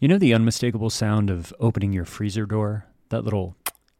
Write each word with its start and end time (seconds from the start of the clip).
You 0.00 0.06
know 0.06 0.18
the 0.18 0.32
unmistakable 0.32 0.90
sound 0.90 1.28
of 1.28 1.52
opening 1.58 1.92
your 1.92 2.04
freezer 2.04 2.46
door? 2.46 2.86
That 3.08 3.24
little 3.24 3.56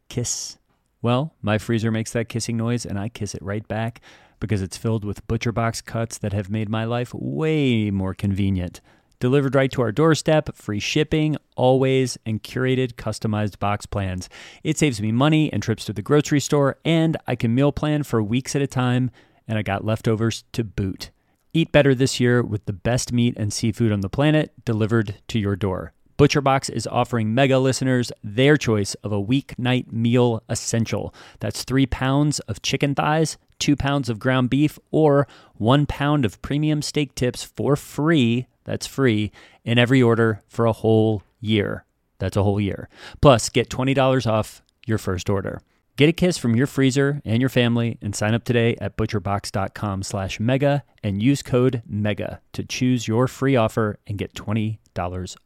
kiss? 0.07 0.57
Well, 1.01 1.33
my 1.41 1.57
freezer 1.57 1.91
makes 1.91 2.13
that 2.13 2.29
kissing 2.29 2.55
noise 2.55 2.85
and 2.85 2.97
I 2.97 3.09
kiss 3.09 3.35
it 3.35 3.41
right 3.41 3.67
back 3.67 3.99
because 4.39 4.61
it's 4.61 4.77
filled 4.77 5.03
with 5.03 5.27
ButcherBox 5.27 5.83
cuts 5.83 6.17
that 6.19 6.31
have 6.31 6.49
made 6.49 6.69
my 6.69 6.85
life 6.85 7.13
way 7.13 7.91
more 7.91 8.13
convenient. 8.13 8.79
Delivered 9.19 9.55
right 9.55 9.69
to 9.73 9.81
our 9.81 9.91
doorstep, 9.91 10.55
free 10.55 10.79
shipping, 10.79 11.35
always, 11.57 12.17
and 12.25 12.41
curated 12.41 12.93
customized 12.93 13.59
box 13.59 13.85
plans. 13.85 14.29
It 14.63 14.77
saves 14.77 15.01
me 15.01 15.11
money 15.11 15.51
and 15.51 15.61
trips 15.61 15.83
to 15.83 15.91
the 15.91 16.01
grocery 16.01 16.39
store, 16.39 16.77
and 16.85 17.17
I 17.27 17.35
can 17.35 17.53
meal 17.53 17.73
plan 17.73 18.03
for 18.03 18.23
weeks 18.23 18.55
at 18.55 18.61
a 18.61 18.67
time, 18.67 19.11
and 19.49 19.57
I 19.57 19.63
got 19.63 19.83
leftovers 19.83 20.45
to 20.53 20.63
boot. 20.63 21.11
Eat 21.59 21.73
better 21.73 21.93
this 21.93 22.21
year 22.21 22.41
with 22.41 22.65
the 22.67 22.71
best 22.71 23.11
meat 23.11 23.33
and 23.35 23.51
seafood 23.51 23.91
on 23.91 23.99
the 23.99 24.07
planet 24.07 24.53
delivered 24.63 25.15
to 25.27 25.37
your 25.37 25.57
door. 25.57 25.91
ButcherBox 26.17 26.69
is 26.69 26.87
offering 26.87 27.35
mega 27.35 27.59
listeners 27.59 28.13
their 28.23 28.55
choice 28.55 28.93
of 29.03 29.11
a 29.11 29.21
weeknight 29.21 29.91
meal 29.91 30.41
essential. 30.47 31.13
That's 31.41 31.65
three 31.65 31.85
pounds 31.85 32.39
of 32.47 32.61
chicken 32.61 32.95
thighs, 32.95 33.37
two 33.59 33.75
pounds 33.75 34.07
of 34.07 34.19
ground 34.19 34.49
beef, 34.49 34.79
or 34.89 35.27
one 35.55 35.85
pound 35.85 36.23
of 36.23 36.41
premium 36.41 36.81
steak 36.81 37.13
tips 37.13 37.43
for 37.43 37.75
free. 37.75 38.47
That's 38.63 38.87
free 38.87 39.29
in 39.65 39.77
every 39.77 40.01
order 40.01 40.41
for 40.47 40.65
a 40.65 40.71
whole 40.71 41.23
year. 41.41 41.83
That's 42.19 42.37
a 42.37 42.43
whole 42.43 42.61
year. 42.61 42.87
Plus, 43.21 43.49
get 43.49 43.67
$20 43.67 44.25
off 44.25 44.61
your 44.85 44.97
first 44.97 45.29
order. 45.29 45.61
Get 45.99 46.07
a 46.07 46.13
kiss 46.13 46.37
from 46.37 46.55
your 46.55 46.65
freezer 46.65 47.21
and 47.25 47.41
your 47.41 47.49
family 47.49 47.97
and 48.01 48.15
sign 48.15 48.33
up 48.33 48.45
today 48.45 48.77
at 48.79 48.95
butcherbox.com 48.95 50.03
slash 50.03 50.39
mega 50.39 50.85
and 51.03 51.21
use 51.21 51.43
code 51.43 51.83
MEGA 51.85 52.39
to 52.53 52.63
choose 52.63 53.05
your 53.05 53.27
free 53.27 53.57
offer 53.57 53.99
and 54.07 54.17
get 54.17 54.33
$20 54.33 54.77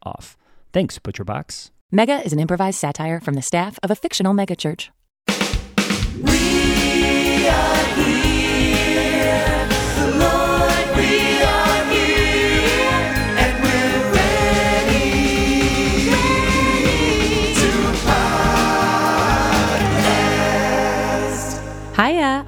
off. 0.04 0.38
Thanks, 0.72 1.00
ButcherBox. 1.00 1.72
Mega 1.92 2.24
is 2.24 2.34
an 2.34 2.40
improvised 2.40 2.78
satire 2.78 3.20
from 3.20 3.34
the 3.34 3.42
staff 3.42 3.80
of 3.82 3.90
a 3.90 3.96
fictional 3.96 4.36
megachurch. 4.36 4.90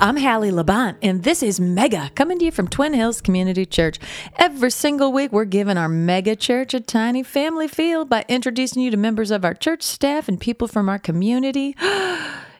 I'm 0.05 0.17
Hallie 0.17 0.51
Labont, 0.51 0.97
and 1.01 1.23
this 1.23 1.41
is 1.41 1.59
Mega, 1.59 2.11
coming 2.13 2.37
to 2.37 2.45
you 2.45 2.51
from 2.51 2.67
Twin 2.67 2.93
Hills 2.93 3.21
Community 3.21 3.65
Church. 3.65 3.97
Every 4.35 4.69
single 4.69 5.11
week, 5.11 5.31
we're 5.31 5.45
giving 5.45 5.79
our 5.79 5.89
mega 5.89 6.35
church 6.35 6.75
a 6.75 6.79
tiny 6.79 7.23
family 7.23 7.67
feel 7.67 8.05
by 8.05 8.23
introducing 8.27 8.83
you 8.83 8.91
to 8.91 8.97
members 8.97 9.31
of 9.31 9.43
our 9.43 9.55
church 9.55 9.81
staff 9.81 10.27
and 10.27 10.39
people 10.39 10.67
from 10.67 10.89
our 10.89 10.99
community. 10.99 11.75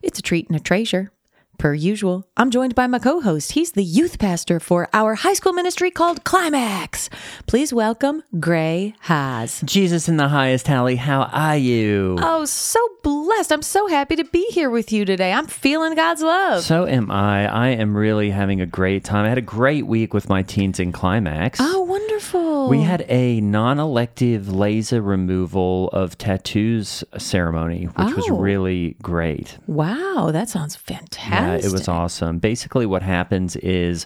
it's 0.02 0.18
a 0.18 0.24
treat 0.24 0.48
and 0.48 0.56
a 0.56 0.60
treasure. 0.60 1.12
Per 1.58 1.74
usual, 1.74 2.28
I'm 2.38 2.52
joined 2.52 2.76
by 2.76 2.86
my 2.86 3.00
co 3.00 3.22
host. 3.22 3.54
He's 3.54 3.72
the 3.72 3.84
youth 3.84 4.20
pastor 4.20 4.60
for 4.60 4.88
our 4.94 5.16
high 5.16 5.34
school 5.34 5.54
ministry 5.54 5.90
called 5.90 6.24
Climax. 6.24 7.10
Please 7.48 7.74
welcome 7.74 8.24
Gray 8.40 8.94
Haas. 9.02 9.62
Jesus 9.62 10.08
in 10.10 10.18
the 10.18 10.28
highest, 10.28 10.68
Hallie. 10.68 10.98
How 10.98 11.24
are 11.24 11.58
you? 11.58 12.18
Oh, 12.22 12.46
so 12.46 12.80
blessed. 13.04 13.52
I'm 13.52 13.62
so 13.62 13.88
happy 13.88 14.16
to 14.18 14.24
be 14.26 14.46
here 14.52 14.70
with 14.70 14.92
you 14.92 15.06
today. 15.06 15.32
I'm 15.32 15.48
feeling 15.48 15.96
God's 15.96 16.22
love. 16.22 16.64
So 16.64 16.86
am 16.88 17.10
I. 17.10 17.48
I 17.48 17.68
am 17.70 17.96
really 17.96 18.30
having 18.32 18.62
a 18.62 18.66
great 18.66 19.04
time. 19.04 19.26
I 19.26 19.30
had 19.30 19.38
a 19.38 19.42
great 19.42 19.88
week 19.88 20.14
with 20.14 20.28
my 20.30 20.42
teens 20.44 20.80
in 20.80 20.92
Climax. 20.92 21.60
oh, 21.62 21.82
wonderful. 21.82 22.70
We 22.70 22.82
had 22.82 23.06
a 23.08 23.40
non 23.42 23.80
elective 23.80 24.54
laser 24.54 25.02
removal 25.02 25.90
of 25.94 26.18
tattoos 26.18 27.04
ceremony, 27.18 27.86
which 27.86 28.16
was 28.16 28.26
Oh. 28.30 28.38
really 28.38 28.98
great. 29.02 29.58
Wow, 29.68 30.30
that 30.32 30.50
sounds 30.50 30.76
fantastic. 30.76 31.45
Yeah, 31.48 31.68
it 31.68 31.72
was 31.72 31.88
awesome. 31.88 32.40
Basically, 32.40 32.86
what 32.86 33.02
happens 33.02 33.56
is 33.58 34.06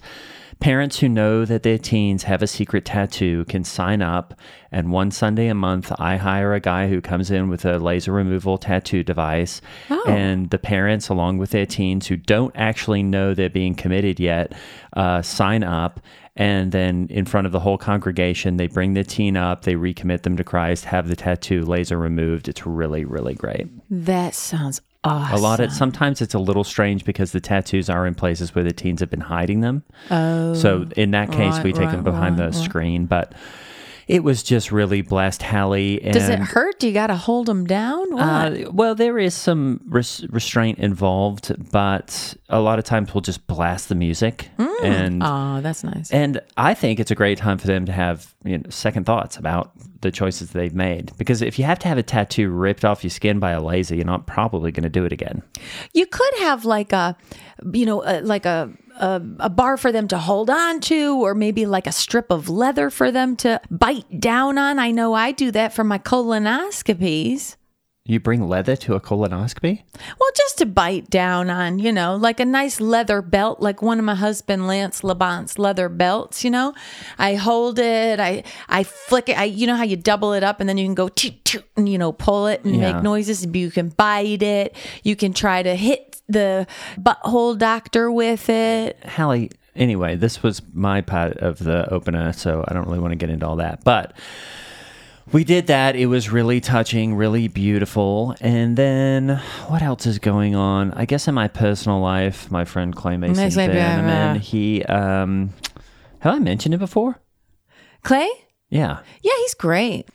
parents 0.60 1.00
who 1.00 1.08
know 1.08 1.46
that 1.46 1.64
their 1.64 1.78
teens 1.78 2.24
have 2.24 2.42
a 2.42 2.48
secret 2.48 2.84
tattoo 2.84 3.46
can 3.46 3.64
sign 3.64 4.02
up, 4.02 4.34
and 4.72 4.92
one 4.92 5.10
Sunday 5.10 5.48
a 5.48 5.56
month, 5.56 5.92
I 5.98 6.18
hire 6.18 6.54
a 6.54 6.60
guy 6.60 6.90
who 6.90 7.00
comes 7.02 7.32
in 7.32 7.48
with 7.50 7.64
a 7.66 7.78
laser 7.80 8.12
removal 8.12 8.58
tattoo 8.58 9.04
device, 9.04 9.62
Oh. 9.90 10.04
and 10.08 10.50
the 10.50 10.58
parents, 10.60 11.08
along 11.08 11.38
with 11.38 11.52
their 11.52 11.66
teens 11.66 12.08
who 12.08 12.18
don't 12.18 12.54
actually 12.56 13.04
know 13.04 13.34
they're 13.34 13.50
being 13.50 13.74
committed 13.76 14.20
yet, 14.20 14.54
uh, 14.98 15.22
sign 15.22 15.64
up. 15.64 16.02
And 16.36 16.72
then, 16.72 17.08
in 17.10 17.26
front 17.26 17.48
of 17.48 17.52
the 17.54 17.60
whole 17.60 17.78
congregation, 17.78 18.56
they 18.58 18.68
bring 18.68 18.94
the 18.94 19.04
teen 19.04 19.36
up, 19.36 19.64
they 19.64 19.76
recommit 19.76 20.24
them 20.24 20.38
to 20.38 20.44
Christ, 20.44 20.86
have 20.86 21.10
the 21.10 21.16
tattoo 21.16 21.64
laser 21.66 21.98
removed. 21.98 22.48
It's 22.48 22.66
really, 22.66 23.04
really 23.04 23.34
great. 23.34 23.68
That 23.90 24.34
sounds 24.36 24.80
awesome. 25.04 25.38
A 25.38 25.42
lot 25.42 25.60
of 25.60 25.72
sometimes 25.72 26.22
it's 26.22 26.34
a 26.34 26.40
little 26.40 26.64
strange 26.64 27.06
because 27.06 27.32
the 27.32 27.40
tattoos 27.40 27.90
are 27.90 28.06
in 28.06 28.16
places 28.16 28.54
where 28.56 28.64
the 28.64 28.74
teens 28.74 29.00
have 29.00 29.10
been 29.10 29.22
hiding 29.22 29.62
them. 29.62 29.84
Oh, 30.12 30.54
so 30.54 30.88
in 30.96 31.12
that 31.12 31.32
case, 31.32 31.56
right, 31.56 31.64
we 31.64 31.74
take 31.74 31.92
them 31.92 32.04
behind 32.04 32.40
right, 32.40 32.52
the 32.52 32.58
screen. 32.58 33.06
But 33.06 33.34
it 34.10 34.24
was 34.24 34.42
just 34.42 34.72
really 34.72 35.04
blessed, 35.04 35.44
Hallie. 35.44 36.02
And, 36.02 36.14
Does 36.14 36.30
it 36.30 36.40
hurt? 36.40 36.80
Do 36.80 36.88
you 36.88 36.94
got 36.94 37.08
to 37.08 37.16
hold 37.16 37.46
them 37.46 37.66
down? 37.66 38.20
Uh, 38.20 38.66
well, 38.72 38.96
there 38.96 39.20
is 39.20 39.36
some 39.36 39.82
res- 39.86 40.26
restraint 40.30 40.80
involved, 40.80 41.56
but 41.72 42.34
a 42.50 42.60
lot 42.60 42.80
of 42.80 42.86
times 42.86 43.14
we'll 43.14 43.22
just 43.22 43.46
blast 43.46 43.88
the 43.88 43.94
music, 43.94 44.50
and 44.84 45.22
oh, 45.24 45.62
that's 45.62 45.84
nice. 45.84 46.12
and 46.12 46.42
I 46.58 46.74
think 46.74 47.00
it's 47.00 47.12
a 47.12 47.16
great 47.16 47.38
time 47.38 47.60
for 47.60 47.68
them 47.68 47.86
to 47.86 47.92
have 47.92 48.34
you 48.44 48.58
know, 48.58 48.64
second 48.70 49.06
thoughts 49.06 49.38
about 49.38 49.74
the 50.02 50.10
choices 50.10 50.52
they've 50.52 50.74
made. 50.74 51.12
Because 51.18 51.44
if 51.44 51.60
you 51.60 51.66
have 51.66 51.78
to 51.80 51.88
have 51.88 52.00
a 52.00 52.04
tattoo 52.04 52.50
ripped 52.50 52.86
off 52.86 53.04
your 53.04 53.12
skin 53.12 53.40
by 53.40 53.52
a 53.52 53.62
laser, 53.62 53.96
you're 53.96 54.06
not 54.06 54.26
probably 54.26 54.72
going 54.72 54.84
to 54.84 54.90
do 54.90 55.06
it 55.06 55.12
again. 55.12 55.44
You 55.94 56.08
could 56.08 56.34
have 56.40 56.66
like 56.66 56.94
a, 56.94 57.16
you 57.74 57.86
know, 57.86 58.02
uh, 58.02 58.22
like 58.24 58.46
a, 58.46 58.72
a 59.00 59.22
a 59.40 59.50
bar 59.50 59.78
for 59.78 59.92
them 59.92 60.08
to 60.10 60.18
hold 60.18 60.50
on 60.50 60.80
to, 60.82 61.16
or 61.24 61.34
maybe 61.34 61.66
like 61.66 61.88
a 61.88 61.92
strip 61.92 62.32
of 62.32 62.50
leather 62.50 62.90
for 62.90 63.12
them 63.12 63.36
to 63.38 63.60
bite 63.72 64.20
down 64.20 64.58
on. 64.58 64.78
I 64.80 64.92
know 64.92 65.14
I 65.14 65.32
do 65.32 65.52
that 65.52 65.74
for 65.74 65.84
my 65.84 65.98
colonoscopies. 65.98 67.56
You 68.06 68.20
bring 68.20 68.48
leather 68.48 68.76
to 68.78 68.96
a 68.96 69.00
colonoscopy? 69.00 69.84
Well, 70.20 70.30
just 70.36 70.58
to 70.58 70.66
bite 70.66 71.12
down 71.12 71.52
on, 71.52 71.78
you 71.78 71.92
know, 71.92 72.16
like 72.16 72.40
a 72.40 72.46
nice 72.46 72.82
leather 72.82 73.22
belt, 73.22 73.60
like 73.60 73.84
one 73.84 74.00
of 74.00 74.06
my 74.06 74.16
husband 74.16 74.66
Lance 74.66 75.02
Labont's 75.02 75.60
leather 75.60 75.90
belts. 75.90 76.44
You 76.44 76.50
know, 76.50 76.74
I 77.20 77.36
hold 77.36 77.78
it, 77.78 78.20
I 78.20 78.44
I 78.68 78.82
flick 78.84 79.30
it. 79.30 79.38
I 79.38 79.44
you 79.44 79.68
know 79.68 79.76
how 79.76 79.84
you 79.84 79.96
double 79.96 80.34
it 80.34 80.44
up 80.44 80.60
and 80.60 80.68
then 80.68 80.80
you 80.80 80.88
can 80.88 80.96
go 80.96 81.08
toot 81.10 81.46
toot 81.46 81.64
and 81.78 81.88
you 81.88 82.00
know 82.00 82.12
pull 82.12 82.48
it 82.48 82.64
and 82.66 82.76
Yeah. 82.76 82.94
make 82.94 83.04
noises. 83.04 83.46
You 83.46 83.70
can 83.70 83.90
bite 83.90 84.42
it. 84.42 84.76
You 85.04 85.16
can 85.16 85.32
try 85.32 85.62
to 85.62 85.76
hit 85.76 86.09
the 86.30 86.68
butthole 86.98 87.58
doctor 87.58 88.12
with 88.12 88.50
it. 88.50 89.04
Hallie, 89.06 89.52
anyway, 89.76 90.16
this 90.16 90.42
was 90.44 90.62
my 90.74 91.02
part 91.02 91.38
of 91.38 91.60
the 91.60 91.92
opener, 91.92 92.32
so 92.34 92.64
I 92.68 92.74
don't 92.74 92.86
really 92.86 93.00
want 93.00 93.12
to 93.12 93.18
get 93.18 93.30
into 93.30 93.48
all 93.48 93.58
that. 93.58 93.84
But 93.84 94.14
we 95.32 95.44
did 95.44 95.68
that. 95.68 95.96
It 95.96 96.08
was 96.08 96.32
really 96.32 96.60
touching, 96.60 97.16
really 97.16 97.48
beautiful. 97.48 98.36
And 98.42 98.78
then 98.78 99.42
what 99.68 99.82
else 99.82 100.06
is 100.06 100.20
going 100.20 100.56
on? 100.56 100.92
I 100.94 101.06
guess 101.06 101.28
in 101.28 101.36
my 101.36 101.48
personal 101.48 102.00
life, 102.00 102.50
my 102.52 102.66
friend 102.66 102.96
Clay 102.96 103.18
Mason 103.18 103.36
Bannerman, 103.56 104.40
he 104.40 104.84
um 104.86 105.54
have 106.20 106.36
I 106.36 106.40
mentioned 106.40 106.74
it 106.76 106.80
before? 106.80 107.20
Clay? 108.04 108.30
Yeah. 108.70 109.00
Yeah, 109.22 109.32
he's 109.38 109.54
great. 109.56 110.08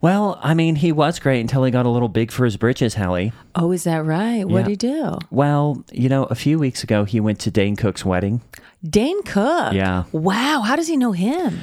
Well, 0.00 0.40
I 0.42 0.52
mean, 0.54 0.76
he 0.76 0.90
was 0.90 1.18
great 1.20 1.40
until 1.40 1.62
he 1.62 1.70
got 1.70 1.86
a 1.86 1.90
little 1.90 2.08
big 2.08 2.32
for 2.32 2.44
his 2.44 2.56
britches, 2.56 2.94
Hallie. 2.94 3.32
Oh, 3.54 3.70
is 3.70 3.84
that 3.84 4.04
right? 4.04 4.44
What'd 4.44 4.66
Yeah. 4.66 4.70
he 4.70 4.76
do? 4.76 5.18
Well, 5.30 5.84
you 5.92 6.08
know, 6.08 6.24
a 6.24 6.34
few 6.34 6.58
weeks 6.58 6.82
ago, 6.82 7.04
he 7.04 7.20
went 7.20 7.38
to 7.40 7.50
Dane 7.52 7.76
Cook's 7.76 8.04
wedding. 8.04 8.40
Dane 8.88 9.22
Cook. 9.22 9.72
Yeah. 9.74 10.04
Wow. 10.10 10.62
How 10.62 10.74
does 10.74 10.88
he 10.88 10.96
know 10.96 11.12
him? 11.12 11.60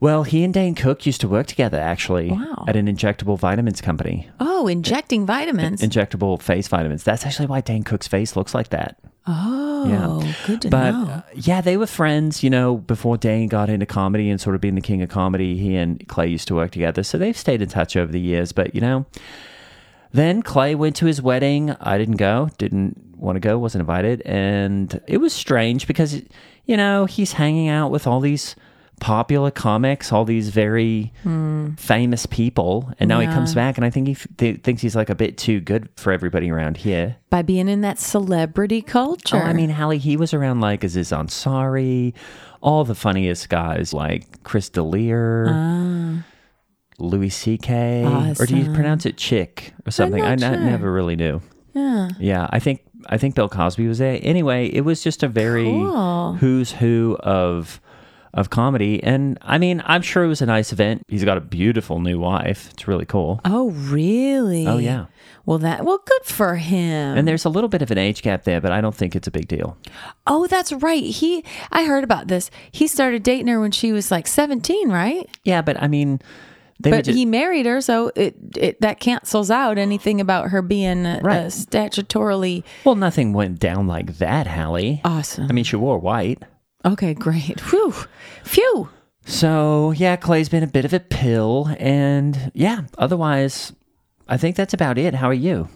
Well, 0.00 0.24
he 0.24 0.42
and 0.44 0.52
Dane 0.52 0.74
Cook 0.74 1.06
used 1.06 1.20
to 1.22 1.28
work 1.28 1.46
together, 1.46 1.78
actually, 1.78 2.30
Wow. 2.30 2.64
at 2.68 2.76
an 2.76 2.86
injectable 2.86 3.38
vitamins 3.38 3.80
company. 3.80 4.28
Oh, 4.40 4.66
injecting 4.66 5.24
vitamins. 5.24 5.80
Injectable 5.82 6.40
face 6.42 6.68
vitamins. 6.68 7.02
That's 7.04 7.24
actually 7.24 7.46
why 7.46 7.60
Dane 7.62 7.82
Cook's 7.84 8.08
face 8.08 8.36
looks 8.36 8.54
like 8.54 8.68
that. 8.70 8.98
Oh, 9.26 9.86
Yeah. 10.24 10.32
good 10.46 10.62
to 10.62 10.68
But 10.70 10.90
know. 10.92 11.04
uh, 11.06 11.22
yeah, 11.34 11.60
they 11.60 11.76
were 11.76 11.86
friends, 11.86 12.42
you 12.42 12.50
know, 12.50 12.76
before 12.76 13.16
Dane 13.16 13.48
got 13.48 13.68
into 13.70 13.86
comedy 13.86 14.30
and 14.30 14.40
sort 14.40 14.54
of 14.54 14.60
being 14.60 14.74
the 14.74 14.80
king 14.80 15.02
of 15.02 15.08
comedy. 15.08 15.56
He 15.56 15.76
and 15.76 16.06
Clay 16.08 16.28
used 16.28 16.48
to 16.48 16.54
work 16.54 16.70
together. 16.70 17.02
So 17.02 17.18
they've 17.18 17.36
stayed 17.36 17.62
in 17.62 17.68
touch 17.68 17.96
over 17.96 18.10
the 18.12 18.20
years. 18.20 18.52
But, 18.52 18.74
you 18.74 18.80
know, 18.80 19.06
then 20.12 20.42
Clay 20.42 20.74
went 20.74 20.96
to 20.96 21.06
his 21.06 21.20
wedding. 21.20 21.70
I 21.80 21.98
didn't 21.98 22.16
go, 22.16 22.50
didn't 22.58 23.00
want 23.16 23.36
to 23.36 23.40
go, 23.40 23.58
wasn't 23.58 23.80
invited. 23.80 24.22
And 24.22 25.00
it 25.06 25.18
was 25.18 25.32
strange 25.32 25.86
because, 25.86 26.22
you 26.64 26.76
know, 26.76 27.06
he's 27.06 27.32
hanging 27.32 27.68
out 27.68 27.90
with 27.90 28.06
all 28.06 28.20
these 28.20 28.56
popular 29.00 29.50
comics, 29.50 30.12
all 30.12 30.24
these 30.24 30.48
very 30.48 31.12
hmm. 31.22 31.74
famous 31.74 32.26
people. 32.26 32.92
And 32.98 33.08
now 33.08 33.20
he 33.20 33.26
comes 33.26 33.54
back 33.54 33.76
and 33.76 33.84
I 33.84 33.90
think 33.90 34.06
he 34.08 34.12
f- 34.14 34.26
th- 34.38 34.62
thinks 34.62 34.82
he's 34.82 34.96
like 34.96 35.10
a 35.10 35.14
bit 35.14 35.36
too 35.36 35.60
good 35.60 35.88
for 35.96 36.12
everybody 36.12 36.50
around 36.50 36.78
here. 36.78 37.16
By 37.30 37.42
being 37.42 37.68
in 37.68 37.82
that 37.82 37.98
celebrity 37.98 38.82
culture. 38.82 39.36
Oh, 39.36 39.40
I 39.40 39.52
mean, 39.52 39.70
Hallie, 39.70 39.98
he 39.98 40.16
was 40.16 40.32
around 40.32 40.60
like 40.60 40.82
Aziz 40.82 41.10
Ansari, 41.10 42.14
all 42.60 42.84
the 42.84 42.94
funniest 42.94 43.48
guys 43.48 43.92
like 43.92 44.42
Chris 44.44 44.68
D'Elia. 44.68 45.46
Ah. 45.48 46.24
Louis 46.98 47.28
C.K. 47.28 48.34
or 48.38 48.46
do 48.46 48.56
you 48.56 48.72
pronounce 48.72 49.04
it 49.04 49.18
Chick 49.18 49.74
or 49.86 49.90
something? 49.90 50.22
I, 50.22 50.34
sure. 50.36 50.56
never 50.56 50.90
really 50.90 51.14
knew. 51.14 51.42
Yeah. 51.74 52.08
Yeah, 52.18 52.46
I 52.48 52.58
think 52.58 52.80
I 53.08 53.18
think 53.18 53.34
Bill 53.34 53.48
Cosby 53.50 53.86
was 53.86 53.98
there. 53.98 54.18
Anyway, 54.22 54.68
it 54.68 54.80
was 54.80 55.02
just 55.02 55.22
a 55.22 55.28
very 55.28 55.64
Cool. 55.64 56.34
who's 56.34 56.72
who 56.72 57.16
of 57.20 57.80
of 58.36 58.50
comedy, 58.50 59.02
and 59.02 59.38
I 59.42 59.58
mean, 59.58 59.82
I'm 59.86 60.02
sure 60.02 60.22
it 60.22 60.28
was 60.28 60.40
a 60.42 60.46
nice 60.46 60.70
event. 60.72 61.02
He's 61.08 61.24
got 61.24 61.36
a 61.36 61.40
beautiful 61.40 61.98
new 61.98 62.20
wife. 62.20 62.68
It's 62.72 62.86
really 62.86 63.06
cool. 63.06 63.40
Oh, 63.44 63.70
really? 63.70 64.66
Oh 64.66 64.78
yeah, 64.78 65.06
Well, 65.46 65.58
that 65.58 65.84
well, 65.84 65.98
good 66.04 66.24
for 66.24 66.54
him. 66.56 67.16
and 67.18 67.26
there's 67.26 67.44
a 67.44 67.48
little 67.48 67.68
bit 67.68 67.82
of 67.82 67.90
an 67.90 67.98
age 67.98 68.22
gap 68.22 68.44
there, 68.44 68.60
but 68.60 68.70
I 68.72 68.80
don't 68.80 68.94
think 68.94 69.16
it's 69.16 69.26
a 69.26 69.30
big 69.30 69.48
deal. 69.48 69.76
oh, 70.26 70.46
that's 70.46 70.72
right. 70.72 71.02
He, 71.02 71.44
I 71.72 71.84
heard 71.84 72.04
about 72.04 72.28
this. 72.28 72.50
He 72.70 72.86
started 72.86 73.22
dating 73.22 73.48
her 73.48 73.58
when 73.60 73.72
she 73.72 73.90
was 73.90 74.10
like 74.10 74.26
seventeen, 74.26 74.90
right? 74.90 75.28
Yeah, 75.44 75.62
but 75.62 75.82
I 75.82 75.88
mean, 75.88 76.20
they 76.78 76.90
But 76.90 77.06
just, 77.06 77.16
he 77.16 77.24
married 77.24 77.64
her, 77.64 77.80
so 77.80 78.12
it, 78.14 78.36
it 78.56 78.80
that 78.82 79.00
cancels 79.00 79.50
out 79.50 79.78
anything 79.78 80.20
about 80.20 80.50
her 80.50 80.60
being 80.60 81.04
Right. 81.04 81.24
uh, 81.24 81.46
statutorily 81.46 82.64
well, 82.84 82.96
nothing 82.96 83.32
went 83.32 83.58
down 83.58 83.86
like 83.86 84.18
that, 84.18 84.46
Hallie. 84.46 85.00
awesome. 85.04 85.46
I 85.48 85.52
mean, 85.52 85.64
she 85.64 85.76
wore 85.76 85.98
white. 85.98 86.42
Okay, 86.86 87.14
great. 87.14 87.60
Whew. 87.60 87.92
phew. 88.44 88.88
So 89.24 89.90
yeah, 89.92 90.16
Clay's 90.16 90.48
been 90.48 90.62
a 90.62 90.68
bit 90.68 90.84
of 90.84 90.92
a 90.92 91.00
pill, 91.00 91.68
and 91.78 92.50
yeah, 92.54 92.82
otherwise, 92.96 93.72
I 94.28 94.36
think 94.36 94.54
that's 94.56 94.72
about 94.74 94.98
it. 94.98 95.14
How 95.14 95.28
are 95.28 95.34
you? 95.34 95.68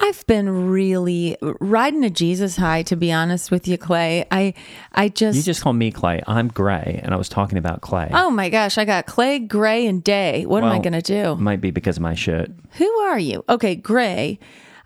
I've 0.00 0.24
been 0.28 0.70
really 0.70 1.36
riding 1.42 2.04
a 2.04 2.10
Jesus 2.10 2.56
high, 2.56 2.82
to 2.84 2.94
be 2.94 3.10
honest 3.10 3.50
with 3.50 3.66
you, 3.66 3.76
Clay. 3.76 4.24
I, 4.30 4.54
I 4.92 5.08
just, 5.08 5.36
You 5.36 5.42
just 5.42 5.60
call 5.60 5.72
me 5.72 5.90
Clay. 5.90 6.22
I'm 6.26 6.48
Gray, 6.48 7.00
and 7.02 7.12
I 7.12 7.16
was 7.16 7.28
talking 7.28 7.58
about 7.58 7.80
Clay. 7.80 8.08
oh 8.12 8.30
my 8.30 8.48
gosh, 8.48 8.78
I 8.78 8.84
got 8.84 9.06
Clay, 9.06 9.40
Gray, 9.40 9.86
and 9.86 10.02
Day. 10.02 10.46
What 10.46 10.62
am 10.62 10.70
I 10.70 10.78
gonna 10.78 11.02
do? 11.02 11.34
Might 11.34 11.60
be 11.60 11.72
because 11.72 11.96
of 11.96 12.02
my 12.02 12.14
shirt. 12.14 12.50
Who 12.74 12.88
are 13.00 13.18
you? 13.18 13.44
Okay, 13.48 13.74
Gray. 13.74 14.38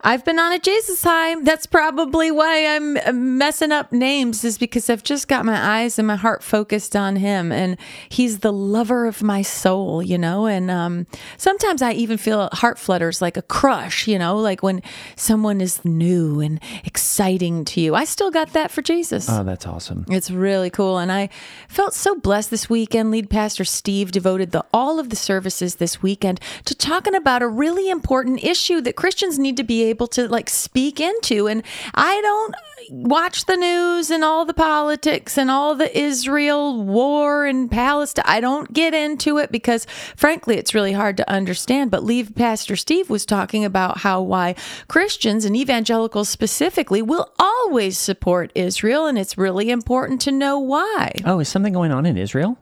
I've 0.05 0.25
been 0.25 0.41
on 0.41 0.53
a 0.53 0.59
Jesus 0.59 1.05
high. 1.05 1.41
That's 1.43 1.65
probably 1.67 2.33
why 2.33 2.67
I'm 2.67 2.97
uh, 2.97 3.13
messing 3.13 3.71
up 3.71 3.93
names, 3.93 4.43
is 4.43 4.59
because 4.59 4.91
I've 4.91 5.05
just 5.05 5.29
got 5.29 5.45
my 5.45 5.81
eyes 5.81 5.97
and 5.97 6.09
my 6.09 6.17
heart 6.17 6.43
focused 6.43 6.97
on 6.97 7.15
Him, 7.17 7.53
and 7.53 7.77
He's 8.09 8.41
the 8.41 8.53
lover 8.53 9.07
of 9.07 9.23
my 9.23 9.43
soul, 9.43 10.03
you 10.03 10.19
know. 10.19 10.47
And 10.47 10.73
um, 10.73 11.07
sometimes 11.37 11.83
I 11.83 11.93
even 11.93 12.19
feel 12.19 12.49
heart 12.53 12.81
flutters, 12.81 13.23
like 13.23 13.37
a 13.37 13.43
crush, 13.43 14.09
you 14.09 14.19
know, 14.19 14.37
like 14.39 14.61
when 14.61 14.83
someone 15.15 15.61
is 15.61 15.85
new 15.85 16.41
and 16.41 16.61
exciting 16.85 17.65
to 17.67 17.81
you. 17.81 17.95
I 17.95 18.03
still 18.03 18.33
got 18.33 18.55
that 18.55 18.73
for 18.73 18.83
Jesus. 18.83 19.29
Oh, 19.31 19.45
that's 19.45 19.67
awesome. 19.67 20.05
It's 20.09 20.33
really 20.33 20.71
cool. 20.71 20.99
And 20.99 21.13
I 21.13 21.29
felt 21.69 21.95
so 21.95 22.17
blessed 22.17 22.51
this 22.51 22.69
weekend. 22.69 23.13
Lead 23.13 23.31
Pastor 23.31 23.65
Steve 23.65 24.11
devoted 24.11 24.51
the, 24.51 24.65
all 24.75 24.99
of 24.99 25.11
the 25.11 25.17
services 25.17 25.77
this 25.77 26.03
weekend 26.03 26.41
to 26.65 26.75
talking 26.75 27.15
about 27.15 27.41
a 27.41 27.47
really 27.47 27.89
important 27.89 28.43
issue 28.43 28.81
that 28.81 28.97
Christians 28.97 29.39
need 29.39 29.57
to 29.57 29.63
be 29.63 29.85
able 29.85 29.92
to 29.95 30.29
like 30.29 30.49
speak 30.49 31.01
into. 31.01 31.49
And 31.49 31.63
I 31.95 32.21
don't 32.21 32.55
watch 32.91 33.47
the 33.47 33.57
news 33.57 34.11
and 34.11 34.25
all 34.25 34.45
the 34.45 34.55
politics 34.55 35.39
and 35.39 35.51
all 35.51 35.75
the 35.75 35.97
Israel 35.97 36.83
war 36.83 37.47
and 37.47 37.71
Palestine. 37.71 38.25
I 38.27 38.41
don't 38.41 38.73
get 38.73 38.95
into 38.95 39.39
it 39.39 39.53
because 39.53 39.87
frankly, 40.17 40.57
it's 40.57 40.75
really 40.75 40.93
hard 40.93 41.17
to 41.19 41.31
understand. 41.31 41.91
But 41.91 42.05
leave 42.05 42.35
Pastor 42.35 42.77
Steve 42.77 43.11
was 43.11 43.25
talking 43.25 43.65
about 43.65 43.99
how 43.99 44.23
why 44.23 44.55
Christians 44.89 45.45
and 45.45 45.57
evangelicals 45.57 46.29
specifically 46.29 47.03
will 47.03 47.33
always 47.39 47.99
support 47.99 48.53
Israel. 48.55 49.07
And 49.07 49.19
it's 49.19 49.39
really 49.39 49.71
important 49.71 50.21
to 50.23 50.33
know 50.33 50.59
why. 50.59 51.13
Oh, 51.25 51.41
is 51.41 51.49
something 51.49 51.73
going 51.73 51.93
on 51.93 52.07
in 52.07 52.17
Israel? 52.17 52.59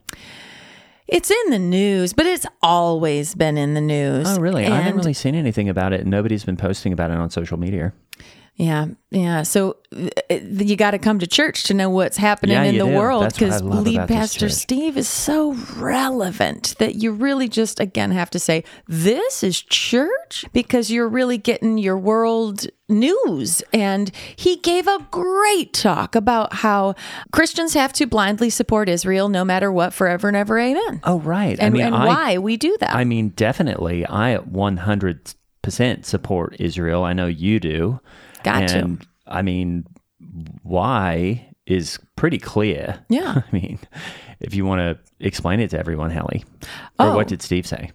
It's 1.11 1.31
in 1.31 1.51
the 1.51 1.59
news, 1.59 2.13
but 2.13 2.25
it's 2.25 2.47
always 2.63 3.35
been 3.35 3.59
in 3.59 3.75
the 3.75 3.81
news. 3.81 4.27
Oh, 4.29 4.39
really? 4.39 4.65
I 4.65 4.77
haven't 4.77 4.97
really 4.97 5.13
seen 5.13 5.35
anything 5.35 5.69
about 5.69 5.93
it. 5.93 6.01
and 6.03 6.11
Nobody's 6.11 6.45
been 6.45 6.57
posting 6.57 6.93
about 6.93 7.11
it 7.11 7.17
on 7.17 7.31
social 7.31 7.59
media. 7.59 7.93
Yeah, 8.55 8.89
yeah. 9.11 9.43
So 9.43 9.79
uh, 9.97 10.35
you 10.35 10.77
got 10.77 10.91
to 10.91 10.99
come 10.99 11.19
to 11.21 11.27
church 11.27 11.63
to 11.65 11.75
know 11.75 11.89
what's 11.89 12.19
happening 12.19 12.57
Yeah, 12.57 12.65
in 12.65 12.77
the 12.79 12.85
do. 12.85 12.95
world 12.95 13.23
That's 13.25 13.41
what 13.41 13.53
I 13.53 13.59
because 13.59 13.85
lead 13.87 14.09
pastor. 14.09 14.49
Steve 14.51 14.99
is 14.99 15.09
so 15.09 15.55
relevant 15.79 16.75
that 16.79 16.97
you 16.97 17.13
really 17.13 17.49
just 17.49 17.81
again 17.81 18.11
have 18.11 18.29
to 18.31 18.39
say 18.39 18.63
this 18.87 19.43
is 19.43 19.63
church 19.63 20.45
because 20.53 20.91
you're 20.91 21.09
really 21.09 21.39
getting 21.39 21.79
your 21.79 21.97
world 21.97 22.67
news 22.91 23.63
and 23.73 24.11
he 24.37 24.57
gave 24.57 24.87
a 24.87 25.07
great 25.11 25.73
talk 25.73 26.15
about 26.15 26.55
how 26.55 26.95
Christians 27.33 27.75
have 27.75 27.93
to 27.95 28.07
blindly 28.07 28.51
support 28.51 28.89
Israel 28.89 29.29
no 29.29 29.45
matter 29.45 29.71
what 29.73 29.95
forever 29.95 30.29
and 30.29 30.37
ever 30.37 30.59
amen. 30.59 31.01
Oh, 31.05 31.21
right. 31.21 31.59
and, 31.59 31.67
I 31.67 31.71
mean, 31.71 31.87
and 31.87 31.95
I, 31.95 32.07
why 32.07 32.39
we 32.39 32.57
do 32.57 32.77
that. 32.81 32.95
I 32.95 33.05
mean, 33.05 33.31
definitely. 33.31 34.05
I 34.07 34.39
100% 34.39 36.05
support 36.05 36.57
Israel. 36.59 37.05
I 37.05 37.13
know 37.13 37.27
you 37.27 37.61
do. 37.61 38.01
Got 38.43 38.69
to. 38.69 38.99
I 39.27 39.43
mean, 39.43 39.87
why 40.63 41.51
is 41.71 41.99
pretty 42.17 42.39
clear. 42.39 43.05
Yeah. 43.09 43.43
I 43.53 43.53
mean, 43.53 43.79
if 44.41 44.55
you 44.55 44.65
want 44.65 44.81
to 44.81 44.99
explain 45.25 45.61
it 45.61 45.71
to 45.71 45.79
everyone, 45.79 46.11
Hallie. 46.11 46.45
Or 46.99 47.07
Oh. 47.07 47.15
what 47.17 47.29
did 47.29 47.43
Steve 47.43 47.67
say? 47.67 47.91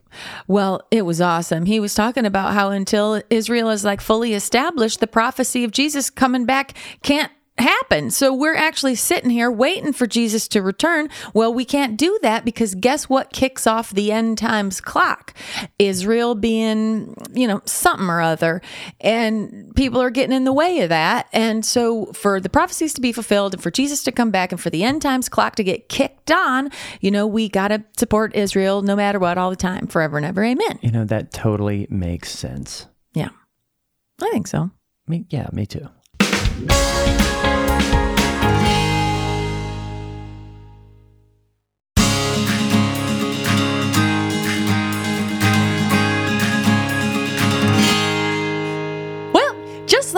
Well, 0.48 0.82
it 0.92 1.04
was 1.04 1.20
awesome. 1.22 1.66
He 1.66 1.80
was 1.80 1.94
talking 1.94 2.26
about 2.26 2.54
how 2.54 2.70
until 2.70 3.22
Israel 3.30 3.70
is 3.70 3.84
like 3.84 4.02
fully 4.02 4.34
established, 4.34 5.00
the 5.00 5.08
prophecy 5.08 5.64
of 5.64 5.72
Jesus 5.72 6.10
coming 6.10 6.46
back 6.46 6.74
can't 7.04 7.32
happen. 7.58 8.12
So 8.12 8.34
we're 8.34 8.56
actually 8.56 8.96
sitting 8.96 9.30
here 9.30 9.50
waiting 9.50 9.94
for 9.94 10.08
Jesus 10.08 10.48
to 10.50 10.62
return. 10.62 11.10
Well, 11.34 11.54
we 11.54 11.64
can't 11.66 11.98
do 11.98 12.20
that 12.22 12.44
because 12.44 12.76
guess 12.76 13.08
what 13.08 13.32
kicks 13.32 13.66
off 13.66 13.92
the 13.92 14.12
end 14.12 14.38
times 14.38 14.82
clock? 14.82 15.34
Israel 15.80 16.36
being, 16.36 17.16
you 17.34 17.48
know, 17.48 17.62
something 17.66 18.08
or 18.08 18.22
other. 18.22 18.62
And 19.00 19.72
people 19.76 20.02
are 20.02 20.10
getting 20.10 20.36
in 20.36 20.44
the 20.44 20.54
way 20.54 20.82
of 20.82 20.90
that. 20.90 21.28
And 21.32 21.66
so 21.66 22.08
for 22.08 22.40
the 22.40 22.50
prophecies 22.50 22.94
to 22.96 23.02
be 23.02 23.12
fulfilled 23.12 23.54
and 23.54 23.64
for 23.64 23.72
Jesus 23.72 24.04
to 24.04 24.12
come 24.12 24.32
back 24.32 24.52
and 24.52 24.60
for 24.60 24.70
the 24.70 24.84
end 24.84 25.02
times 25.02 25.30
clock 25.30 25.56
to 25.56 25.64
get 25.64 25.88
kicked 25.88 26.32
on, 26.32 26.70
you 27.00 27.12
know, 27.12 27.26
we 27.26 27.48
got 27.48 27.70
to 27.70 27.84
support 27.98 28.36
Israel 28.36 28.82
no 28.82 28.96
matter 28.96 29.20
what 29.20 29.38
all 29.38 29.50
the 29.50 29.56
time, 29.56 29.88
forever 29.88 30.18
and 30.18 30.26
ever. 30.26 30.44
Amen. 30.44 30.80
You 30.82 30.92
know, 30.92 31.06
that 31.06 31.32
totally 31.32 31.88
makes 31.90 32.32
sense. 32.32 32.88
Yeah. 33.14 33.30
I 34.22 34.30
think 34.32 34.48
so. 34.48 34.72
Me, 35.08 35.26
yeah, 35.30 35.48
me 35.52 35.66
too. 35.66 35.88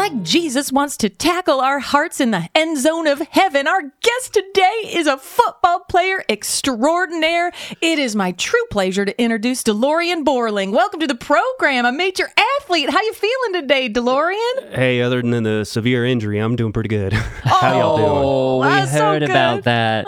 Like 0.08 0.24
Jesus 0.24 0.72
wants 0.72 0.96
to 0.98 1.10
tackle 1.10 1.60
our 1.60 1.80
hearts 1.80 2.22
in 2.22 2.32
the 2.32 2.48
end 2.56 2.78
zone 2.78 3.08
of 3.08 3.20
heaven, 3.20 3.68
our 3.68 3.82
guest 3.82 4.34
today 4.34 4.84
is 4.86 5.06
a 5.06 5.18
football 5.18 5.82
player 5.82 6.24
extraordinaire. 6.30 7.52
It 7.82 8.00
is 8.00 8.16
my 8.16 8.32
true 8.32 8.64
pleasure 8.72 9.04
to 9.04 9.22
introduce 9.22 9.64
DeLorean 9.64 10.24
Borling. 10.24 10.72
Welcome 10.72 11.02
to 11.02 11.08
the 11.08 11.16
program, 11.16 11.86
a 11.86 11.92
major 11.92 12.30
athlete. 12.60 12.90
How 12.90 13.02
you 13.02 13.14
feeling 13.14 13.62
today, 13.62 13.90
DeLorean? 13.90 14.74
Hey, 14.74 15.02
other 15.02 15.22
than 15.22 15.44
the 15.44 15.66
severe 15.66 16.06
injury, 16.06 16.40
I'm 16.40 16.56
doing 16.56 16.72
pretty 16.72 16.90
good. 16.90 17.12
How 17.44 17.78
y'all 17.78 17.98
doing? 17.98 18.10
Oh, 18.10 18.60
we 18.60 18.68
oh, 18.68 18.70
That's 18.70 18.92
so 18.94 19.00
heard 19.00 19.24
about 19.24 19.64
that. 19.64 20.06
that. 20.06 20.08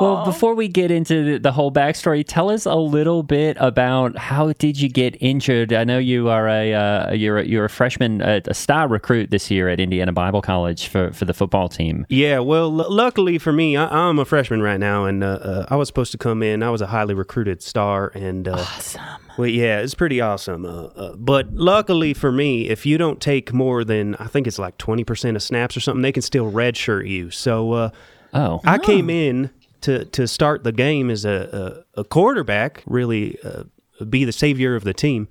Well, 0.00 0.24
before 0.24 0.54
we 0.54 0.68
get 0.68 0.90
into 0.90 1.24
the, 1.32 1.38
the 1.38 1.52
whole 1.52 1.70
backstory, 1.72 2.24
tell 2.26 2.50
us 2.50 2.66
a 2.66 2.74
little 2.74 3.22
bit 3.22 3.56
about 3.60 4.16
how 4.18 4.52
did 4.52 4.80
you 4.80 4.88
get 4.88 5.16
injured? 5.20 5.72
I 5.72 5.84
know 5.84 5.98
you 5.98 6.28
are 6.28 6.48
a 6.48 6.74
uh, 6.74 7.12
you're 7.12 7.38
a, 7.38 7.44
you're 7.46 7.64
a 7.64 7.70
freshman, 7.70 8.22
uh, 8.22 8.40
a 8.46 8.54
star 8.54 8.88
recruit 8.88 9.30
this 9.30 9.50
year 9.50 9.68
at 9.68 9.80
Indiana 9.80 10.12
Bible 10.12 10.42
College 10.42 10.88
for, 10.88 11.12
for 11.12 11.24
the 11.24 11.34
football 11.34 11.68
team. 11.68 12.06
Yeah, 12.08 12.38
well, 12.40 12.66
l- 12.80 12.92
luckily 12.92 13.38
for 13.38 13.52
me, 13.52 13.76
I- 13.76 14.08
I'm 14.08 14.18
a 14.18 14.24
freshman 14.24 14.62
right 14.62 14.80
now, 14.80 15.04
and 15.04 15.22
uh, 15.24 15.26
uh, 15.26 15.66
I 15.68 15.76
was 15.76 15.88
supposed 15.88 16.12
to 16.12 16.18
come 16.18 16.42
in. 16.42 16.62
I 16.62 16.70
was 16.70 16.80
a 16.80 16.86
highly 16.86 17.14
recruited 17.14 17.62
star, 17.62 18.12
and 18.14 18.48
uh, 18.48 18.52
Awesome. 18.58 19.02
well, 19.38 19.48
yeah, 19.48 19.78
it's 19.80 19.94
pretty 19.94 20.20
awesome. 20.20 20.64
Uh, 20.64 20.84
uh, 20.86 21.16
but 21.16 21.52
luckily 21.52 22.14
for 22.14 22.30
me, 22.32 22.68
if 22.68 22.84
you 22.86 22.98
don't 22.98 23.20
take 23.20 23.52
more 23.52 23.84
than 23.84 24.14
I 24.16 24.26
think 24.26 24.46
it's 24.46 24.58
like 24.58 24.78
20% 24.78 25.36
of 25.36 25.42
snaps 25.42 25.76
or 25.76 25.80
something, 25.80 26.02
they 26.02 26.12
can 26.12 26.22
still 26.22 26.50
redshirt 26.50 27.08
you. 27.08 27.30
So 27.30 27.72
uh, 27.72 27.90
Oh, 28.34 28.60
I 28.64 28.76
came 28.78 29.08
in 29.08 29.50
to 29.86 30.04
to 30.04 30.26
start 30.26 30.64
the 30.64 30.72
game 30.72 31.10
as 31.10 31.24
a 31.24 31.84
a, 31.96 32.00
a 32.00 32.04
quarterback, 32.04 32.82
really 32.86 33.38
uh, 33.42 33.64
be 34.04 34.24
the 34.24 34.32
savior 34.32 34.74
of 34.74 34.84
the 34.84 34.92
team. 34.92 35.28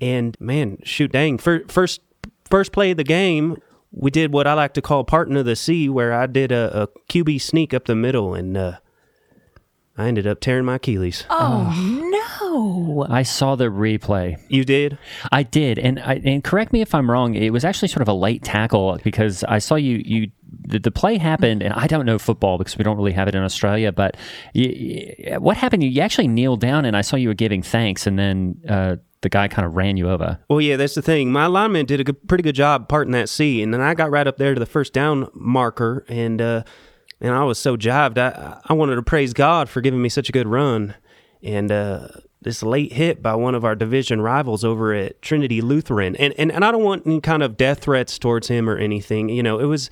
And 0.00 0.36
man, 0.40 0.78
shoot, 0.82 1.12
dang, 1.12 1.38
fir- 1.38 1.64
first 1.68 2.00
first 2.50 2.72
play 2.72 2.90
of 2.90 2.96
the 2.96 3.04
game, 3.04 3.56
we 3.92 4.10
did 4.10 4.32
what 4.32 4.46
I 4.46 4.54
like 4.54 4.74
to 4.74 4.82
call 4.82 5.04
parting 5.04 5.36
of 5.36 5.46
the 5.46 5.56
sea, 5.56 5.88
where 5.88 6.12
I 6.12 6.26
did 6.26 6.50
a, 6.50 6.82
a 6.82 6.88
QB 7.08 7.40
sneak 7.40 7.72
up 7.72 7.84
the 7.84 7.94
middle, 7.94 8.34
and 8.34 8.56
uh, 8.56 8.78
I 9.96 10.08
ended 10.08 10.26
up 10.26 10.40
tearing 10.40 10.64
my 10.64 10.76
Achilles. 10.76 11.24
Oh, 11.30 11.72
no. 12.10 13.06
I 13.08 13.22
saw 13.22 13.54
the 13.54 13.66
replay. 13.66 14.40
You 14.48 14.64
did? 14.64 14.98
I 15.30 15.44
did, 15.44 15.78
and 15.78 16.00
I, 16.00 16.20
and 16.24 16.42
correct 16.42 16.72
me 16.72 16.80
if 16.80 16.94
I'm 16.94 17.08
wrong. 17.08 17.34
It 17.34 17.52
was 17.52 17.64
actually 17.64 17.88
sort 17.88 18.02
of 18.02 18.08
a 18.08 18.12
late 18.12 18.42
tackle 18.42 18.98
because 19.04 19.44
I 19.44 19.58
saw 19.58 19.76
you 19.76 20.02
you 20.04 20.30
the, 20.66 20.78
the 20.78 20.90
play 20.90 21.18
happened, 21.18 21.62
and 21.62 21.74
I 21.74 21.86
don't 21.86 22.06
know 22.06 22.18
football 22.18 22.58
because 22.58 22.78
we 22.78 22.84
don't 22.84 22.96
really 22.96 23.12
have 23.12 23.28
it 23.28 23.34
in 23.34 23.42
Australia. 23.42 23.92
But 23.92 24.16
y 24.54 25.16
y 25.30 25.38
what 25.38 25.56
happened? 25.56 25.82
You, 25.82 25.90
you 25.90 26.00
actually 26.00 26.28
kneeled 26.28 26.60
down, 26.60 26.84
and 26.84 26.96
I 26.96 27.02
saw 27.02 27.16
you 27.16 27.28
were 27.28 27.34
giving 27.34 27.62
thanks, 27.62 28.06
and 28.06 28.18
then 28.18 28.60
uh, 28.68 28.96
the 29.20 29.28
guy 29.28 29.48
kind 29.48 29.66
of 29.66 29.74
ran 29.74 29.96
you 29.96 30.08
over. 30.08 30.38
Well, 30.48 30.60
yeah, 30.60 30.76
that's 30.76 30.94
the 30.94 31.02
thing. 31.02 31.32
My 31.32 31.46
lineman 31.46 31.86
did 31.86 32.00
a 32.00 32.04
good, 32.04 32.28
pretty 32.28 32.42
good 32.42 32.54
job 32.54 32.88
parting 32.88 33.12
that 33.12 33.28
sea, 33.28 33.62
and 33.62 33.74
then 33.74 33.80
I 33.80 33.94
got 33.94 34.10
right 34.10 34.26
up 34.26 34.36
there 34.36 34.54
to 34.54 34.60
the 34.60 34.66
first 34.66 34.92
down 34.92 35.28
marker, 35.34 36.04
and 36.08 36.40
uh, 36.40 36.62
and 37.20 37.34
I 37.34 37.44
was 37.44 37.58
so 37.58 37.76
jived. 37.76 38.18
I 38.18 38.60
I 38.64 38.72
wanted 38.72 38.96
to 38.96 39.02
praise 39.02 39.32
God 39.32 39.68
for 39.68 39.80
giving 39.80 40.00
me 40.00 40.08
such 40.08 40.28
a 40.28 40.32
good 40.32 40.46
run, 40.48 40.94
and 41.42 41.70
uh, 41.72 42.08
this 42.40 42.62
late 42.62 42.92
hit 42.92 43.22
by 43.22 43.34
one 43.34 43.54
of 43.54 43.64
our 43.64 43.74
division 43.74 44.20
rivals 44.20 44.64
over 44.64 44.94
at 44.94 45.20
Trinity 45.20 45.60
Lutheran, 45.60 46.16
and 46.16 46.32
and, 46.38 46.52
and 46.52 46.64
I 46.64 46.70
don't 46.70 46.84
want 46.84 47.06
any 47.06 47.20
kind 47.20 47.42
of 47.42 47.56
death 47.56 47.80
threats 47.80 48.18
towards 48.18 48.48
him 48.48 48.68
or 48.68 48.76
anything. 48.76 49.28
You 49.28 49.42
know, 49.42 49.58
it 49.58 49.66
was. 49.66 49.90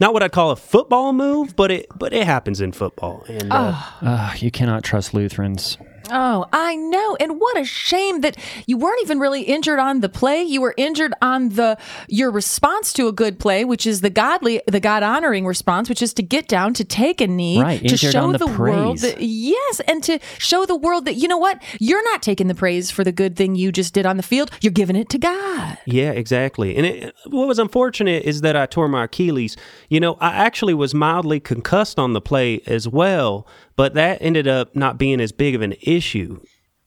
Not 0.00 0.12
what 0.12 0.22
I'd 0.22 0.32
call 0.32 0.50
a 0.50 0.56
football 0.56 1.12
move, 1.12 1.54
but 1.56 1.70
it 1.70 1.86
but 1.96 2.12
it 2.12 2.26
happens 2.26 2.60
in 2.60 2.72
football. 2.72 3.24
And 3.28 3.52
uh, 3.52 3.80
Uh, 4.02 4.34
you 4.38 4.50
cannot 4.50 4.82
trust 4.84 5.14
Lutherans. 5.14 5.78
Oh, 6.10 6.46
I 6.52 6.76
know. 6.76 7.16
And 7.18 7.40
what 7.40 7.58
a 7.58 7.64
shame 7.64 8.20
that 8.20 8.36
you 8.66 8.76
weren't 8.76 9.02
even 9.02 9.18
really 9.18 9.42
injured 9.42 9.78
on 9.78 10.00
the 10.00 10.08
play. 10.08 10.42
You 10.42 10.60
were 10.60 10.74
injured 10.76 11.14
on 11.22 11.50
the 11.50 11.78
your 12.08 12.30
response 12.30 12.92
to 12.94 13.08
a 13.08 13.12
good 13.12 13.38
play, 13.38 13.64
which 13.64 13.86
is 13.86 14.00
the 14.00 14.10
godly, 14.10 14.60
the 14.66 14.80
God 14.80 15.02
honoring 15.02 15.46
response, 15.46 15.88
which 15.88 16.02
is 16.02 16.12
to 16.14 16.22
get 16.22 16.48
down, 16.48 16.74
to 16.74 16.84
take 16.84 17.20
a 17.20 17.26
knee, 17.26 17.60
Right, 17.60 17.88
to 17.88 17.96
show 17.96 18.32
the 18.32 18.38
the, 18.38 18.46
world 18.46 18.98
that 18.98 19.20
yes, 19.20 19.80
and 19.80 20.02
to 20.04 20.18
show 20.38 20.66
the 20.66 20.76
world 20.76 21.04
that 21.06 21.14
you 21.14 21.28
know 21.28 21.38
what, 21.38 21.62
you're 21.80 22.04
not 22.04 22.22
taking 22.22 22.48
the 22.48 22.54
praise 22.54 22.90
for 22.90 23.04
the 23.04 23.12
good 23.12 23.36
thing 23.36 23.54
you 23.54 23.72
just 23.72 23.94
did 23.94 24.06
on 24.06 24.16
the 24.16 24.22
field. 24.22 24.50
You're 24.60 24.72
giving 24.72 24.96
it 24.96 25.08
to 25.10 25.18
God. 25.18 25.78
Yeah, 25.86 26.10
exactly. 26.10 26.76
And 26.76 26.86
it, 26.86 27.14
what 27.26 27.48
was 27.48 27.58
unfortunate 27.58 28.24
is 28.24 28.42
that 28.42 28.56
I 28.56 28.66
tore 28.66 28.88
my 28.88 29.04
Achilles. 29.04 29.56
You 29.88 30.00
know, 30.00 30.16
I 30.20 30.34
actually 30.34 30.74
was 30.74 30.94
mildly 30.94 31.40
concussed 31.40 31.98
on 31.98 32.12
the 32.12 32.20
play 32.20 32.60
as 32.66 32.88
well, 32.88 33.46
but 33.76 33.94
that 33.94 34.18
ended 34.20 34.46
up 34.48 34.74
not 34.76 34.98
being 34.98 35.20
as 35.20 35.32
big 35.32 35.54
of 35.54 35.62
an 35.62 35.74
issue 35.82 36.40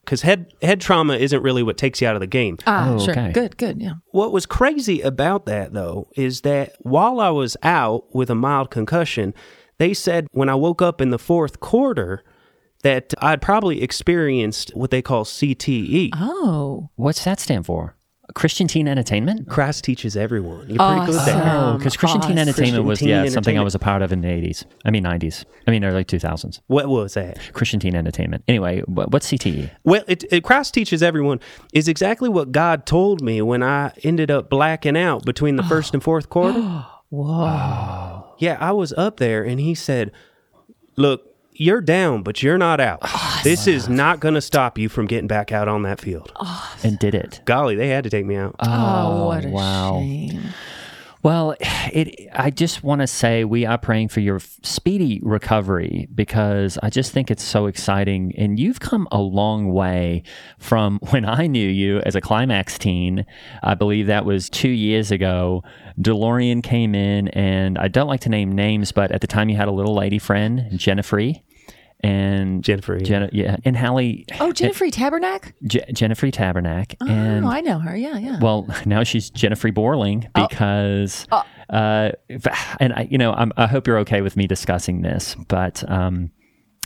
because 0.04 0.22
head 0.22 0.52
head 0.62 0.80
trauma 0.80 1.14
isn't 1.14 1.42
really 1.42 1.62
what 1.62 1.76
takes 1.76 2.00
you 2.00 2.08
out 2.08 2.14
of 2.16 2.20
the 2.20 2.26
game. 2.26 2.56
Ah, 2.66 2.94
Oh, 2.94 2.98
sure. 2.98 3.12
okay. 3.12 3.30
Good, 3.32 3.56
good. 3.58 3.80
Yeah. 3.82 3.94
What 4.12 4.32
was 4.32 4.46
crazy 4.46 5.00
about 5.02 5.44
that 5.46 5.72
though 5.74 6.08
is 6.16 6.40
that 6.42 6.76
while 6.80 7.20
I 7.20 7.28
was 7.30 7.56
out 7.62 8.14
with 8.14 8.30
a 8.30 8.34
mild 8.34 8.70
concussion, 8.70 9.34
they 9.78 9.92
said 9.92 10.26
when 10.32 10.48
I 10.48 10.54
woke 10.54 10.80
up 10.80 11.00
in 11.00 11.10
the 11.10 11.18
fourth 11.18 11.60
quarter 11.60 12.24
that 12.84 13.12
I'd 13.20 13.42
probably 13.42 13.82
experienced 13.82 14.70
what 14.74 14.90
they 14.90 15.02
call 15.02 15.24
CTE. 15.24 16.10
Oh. 16.14 16.88
What's 16.96 17.24
that 17.24 17.40
stand 17.40 17.66
for? 17.66 17.96
Christian 18.34 18.68
Teen 18.68 18.86
Entertainment? 18.88 19.48
Christ 19.48 19.84
teaches 19.84 20.16
everyone. 20.16 20.68
You're 20.68 20.78
pretty 20.78 21.06
good 21.06 21.14
at 21.20 21.26
that. 21.26 21.56
Oh, 21.56 21.78
because 21.78 21.96
Christian 21.96 22.20
Teen 22.20 22.32
awesome. 22.32 22.38
Entertainment 22.48 22.84
was 22.84 22.98
Christian 22.98 23.08
yeah 23.08 23.22
Teen 23.22 23.30
something 23.32 23.56
I 23.56 23.60
Entertainment. 23.60 23.64
was 23.64 23.74
a 23.74 23.78
part 23.78 24.02
of 24.02 24.12
in 24.12 24.20
the 24.20 24.28
eighties. 24.28 24.64
I 24.84 24.90
mean 24.90 25.02
nineties. 25.02 25.44
I 25.66 25.70
mean 25.70 25.84
early 25.84 26.04
two 26.04 26.18
thousands. 26.18 26.60
What 26.66 26.88
was 26.88 27.14
that? 27.14 27.38
Christian 27.54 27.80
Teen 27.80 27.94
Entertainment. 27.94 28.44
Anyway, 28.46 28.80
wh- 28.82 29.10
what's 29.10 29.32
E? 29.32 29.38
CTE? 29.38 29.70
Well, 29.84 30.02
it, 30.06 30.24
it, 30.30 30.44
Christ 30.44 30.74
teaches 30.74 31.02
everyone 31.02 31.40
is 31.72 31.88
exactly 31.88 32.28
what 32.28 32.52
God 32.52 32.84
told 32.86 33.22
me 33.22 33.40
when 33.42 33.62
I 33.62 33.92
ended 34.04 34.30
up 34.30 34.50
blacking 34.50 34.96
out 34.96 35.24
between 35.24 35.56
the 35.56 35.62
first 35.64 35.94
and 35.94 36.02
fourth 36.02 36.28
quarter. 36.28 36.60
Whoa. 37.10 38.34
yeah, 38.38 38.58
I 38.60 38.72
was 38.72 38.92
up 38.92 39.16
there 39.16 39.42
and 39.42 39.58
he 39.58 39.74
said, 39.74 40.12
Look, 40.96 41.27
you're 41.58 41.80
down, 41.80 42.22
but 42.22 42.42
you're 42.42 42.58
not 42.58 42.80
out. 42.80 43.00
Oh, 43.02 43.40
this 43.44 43.66
is 43.66 43.88
not 43.88 44.20
going 44.20 44.34
to 44.34 44.40
stop 44.40 44.78
you 44.78 44.88
from 44.88 45.06
getting 45.06 45.26
back 45.26 45.52
out 45.52 45.68
on 45.68 45.82
that 45.82 46.00
field. 46.00 46.32
Oh, 46.36 46.76
and 46.82 46.98
did 46.98 47.14
it? 47.14 47.40
Golly, 47.44 47.74
they 47.74 47.88
had 47.88 48.04
to 48.04 48.10
take 48.10 48.24
me 48.24 48.36
out. 48.36 48.54
Oh, 48.60 48.66
oh 48.68 49.26
what 49.26 49.44
a 49.44 49.48
wow. 49.48 49.98
shame. 50.00 50.54
Well, 51.20 51.56
it. 51.60 52.28
I 52.32 52.50
just 52.50 52.84
want 52.84 53.00
to 53.00 53.08
say 53.08 53.42
we 53.42 53.66
are 53.66 53.76
praying 53.76 54.08
for 54.08 54.20
your 54.20 54.38
speedy 54.38 55.20
recovery 55.24 56.08
because 56.14 56.78
I 56.80 56.90
just 56.90 57.10
think 57.10 57.28
it's 57.28 57.42
so 57.42 57.66
exciting, 57.66 58.32
and 58.38 58.58
you've 58.58 58.78
come 58.78 59.08
a 59.10 59.18
long 59.18 59.72
way 59.72 60.22
from 60.58 61.00
when 61.10 61.24
I 61.24 61.48
knew 61.48 61.68
you 61.68 61.98
as 62.00 62.14
a 62.14 62.20
climax 62.20 62.78
teen. 62.78 63.26
I 63.64 63.74
believe 63.74 64.06
that 64.06 64.24
was 64.24 64.48
two 64.48 64.68
years 64.68 65.10
ago. 65.10 65.64
DeLorean 66.00 66.62
came 66.62 66.94
in, 66.94 67.28
and 67.28 67.78
I 67.78 67.88
don't 67.88 68.06
like 68.06 68.20
to 68.20 68.28
name 68.28 68.52
names, 68.52 68.92
but 68.92 69.10
at 69.10 69.20
the 69.20 69.26
time 69.26 69.48
you 69.48 69.56
had 69.56 69.68
a 69.68 69.72
little 69.72 69.94
lady 69.94 70.20
friend, 70.20 70.68
Jennifer, 70.76 71.18
and 72.00 72.62
Jennifer, 72.62 72.94
yeah. 72.96 73.04
Jenna, 73.04 73.30
yeah, 73.32 73.56
and 73.64 73.76
Hallie, 73.76 74.24
Oh, 74.40 74.52
Jennifer 74.52 74.86
Tabernac? 74.86 75.52
Je- 75.66 75.84
Jennifer 75.92 76.28
Tabernac, 76.28 76.94
and 77.00 77.44
oh, 77.44 77.48
I 77.48 77.60
know 77.60 77.78
her. 77.80 77.96
Yeah, 77.96 78.18
yeah. 78.18 78.38
well, 78.40 78.66
now 78.86 79.02
she's 79.02 79.30
Jennifer 79.30 79.68
Borling 79.70 80.26
because, 80.34 81.26
uh, 81.70 82.10
and 82.80 82.92
I, 82.92 83.08
you 83.10 83.18
know, 83.18 83.32
I'm, 83.32 83.52
I 83.56 83.66
hope 83.66 83.86
you're 83.86 83.98
okay 83.98 84.20
with 84.20 84.36
me 84.36 84.46
discussing 84.46 85.02
this, 85.02 85.34
but, 85.48 85.88
um, 85.90 86.30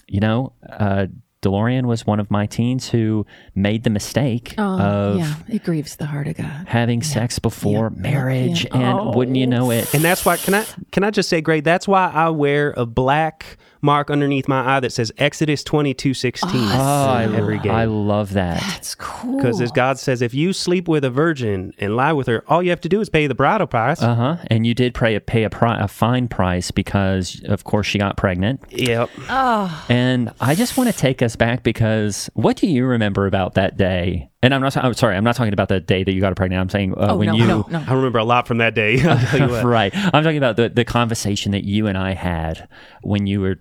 you 0.09 0.21
know, 0.21 0.53
uh, 0.69 1.07
DeLorean 1.43 1.87
was 1.87 2.07
one 2.07 2.21
of 2.21 2.31
my 2.31 2.47
teens 2.47 2.89
who 2.89 3.27
made 3.57 3.83
the 3.83 3.91
mistake 3.91 4.55
Oh, 4.59 4.79
of 4.79 5.19
yeah, 5.19 5.35
it 5.49 5.65
grieves 5.65 5.97
the 5.97 6.07
heart 6.07 6.29
of 6.29 6.37
God. 6.37 6.67
having 6.69 7.03
sex 7.03 7.41
before 7.41 7.91
yeah, 7.93 8.01
marriage, 8.01 8.65
yeah. 8.67 8.77
and 8.77 8.99
Oh. 9.01 9.13
wouldn't 9.17 9.37
you 9.37 9.49
know 9.49 9.73
it? 9.73 9.93
and 9.93 10.05
that's 10.05 10.25
why 10.25 10.37
can 10.37 10.55
I 10.55 10.65
can 10.93 11.03
I 11.03 11.11
just 11.11 11.29
say, 11.29 11.41
Gray, 11.41 11.61
that's 11.61 11.89
why 11.89 12.09
I 12.15 12.29
wear 12.29 12.73
a 12.77 12.87
black 12.87 13.57
mark 13.83 14.11
underneath 14.11 14.49
my 14.49 14.77
eye 14.77 14.81
that 14.81 14.93
says 14.93 15.13
Exodus 15.19 15.63
twenty 15.65 15.93
two 15.93 16.15
sixteen 16.15 16.53
Oh, 16.55 17.07
I, 17.09 17.25
every 17.25 17.59
game. 17.59 17.73
I 17.73 17.85
love 17.85 18.33
that. 18.35 18.61
That's 18.61 18.95
cool. 18.95 19.37
Because 19.37 19.61
as 19.61 19.73
God 19.73 19.99
says, 19.99 20.23
if 20.23 20.33
you 20.33 20.53
sleep 20.53 20.89
with 20.89 21.05
a 21.05 21.11
virgin 21.11 21.73
and 21.79 21.97
lie 21.97 22.13
with 22.13 22.27
her, 22.29 22.45
all 22.49 22.63
you 22.63 22.71
have 22.71 22.81
to 22.83 22.89
do 22.89 23.01
is 23.01 23.09
pay 23.09 23.27
the 23.27 23.35
bridal 23.35 23.67
price. 23.67 24.01
Uh 24.01 24.15
huh. 24.15 24.37
And 24.47 24.67
you 24.67 24.75
did 24.75 24.95
pay 24.95 25.15
a 25.15 25.21
pay 25.21 25.45
a, 25.45 25.51
pri- 25.51 25.81
a 25.81 25.89
fine 25.89 26.29
price 26.29 26.71
because, 26.71 27.43
of 27.47 27.65
course, 27.65 27.87
she 27.87 27.99
got 27.99 28.17
pregnant. 28.17 28.61
yep. 28.71 29.11
Oh. 29.29 29.85
And 29.89 30.33
I 30.41 30.55
just 30.55 30.77
want 30.77 30.91
to 30.91 30.97
take 30.97 31.21
us 31.23 31.37
back 31.37 31.63
because 31.63 32.31
what 32.35 32.57
do 32.57 32.67
you 32.67 32.85
remember 32.87 33.27
about 33.27 33.55
that 33.55 33.77
day? 33.77 34.29
And 34.43 34.53
I'm 34.53 34.61
not. 34.61 34.77
I'm 34.77 34.95
sorry. 34.95 35.17
I'm 35.17 35.23
not 35.23 35.37
talking 35.37 35.53
about 35.53 35.69
the 35.69 35.79
day 35.79 36.03
that 36.03 36.13
you 36.13 36.21
got 36.21 36.35
pregnant. 36.35 36.61
I'm 36.61 36.69
saying 36.69 36.95
uh, 36.95 37.13
oh, 37.13 37.17
when 37.17 37.29
no, 37.29 37.35
you. 37.35 37.47
no, 37.47 37.67
no. 37.71 37.85
I 37.87 37.95
remember 37.95 38.19
a 38.19 38.25
lot 38.25 38.49
from 38.49 38.59
that 38.59 38.75
day. 38.75 39.01
I'll 39.05 39.19
tell 39.27 39.41
you 39.41 39.55
what. 39.55 39.65
right. 39.65 39.93
I'm 39.95 40.25
talking 40.25 40.37
about 40.37 40.57
the, 40.57 40.69
the 40.69 40.85
conversation 40.85 41.53
that 41.53 41.65
you 41.65 41.87
and 41.87 41.97
I 41.97 42.15
had 42.15 42.69
when 43.03 43.27
you 43.29 43.41
were 43.41 43.61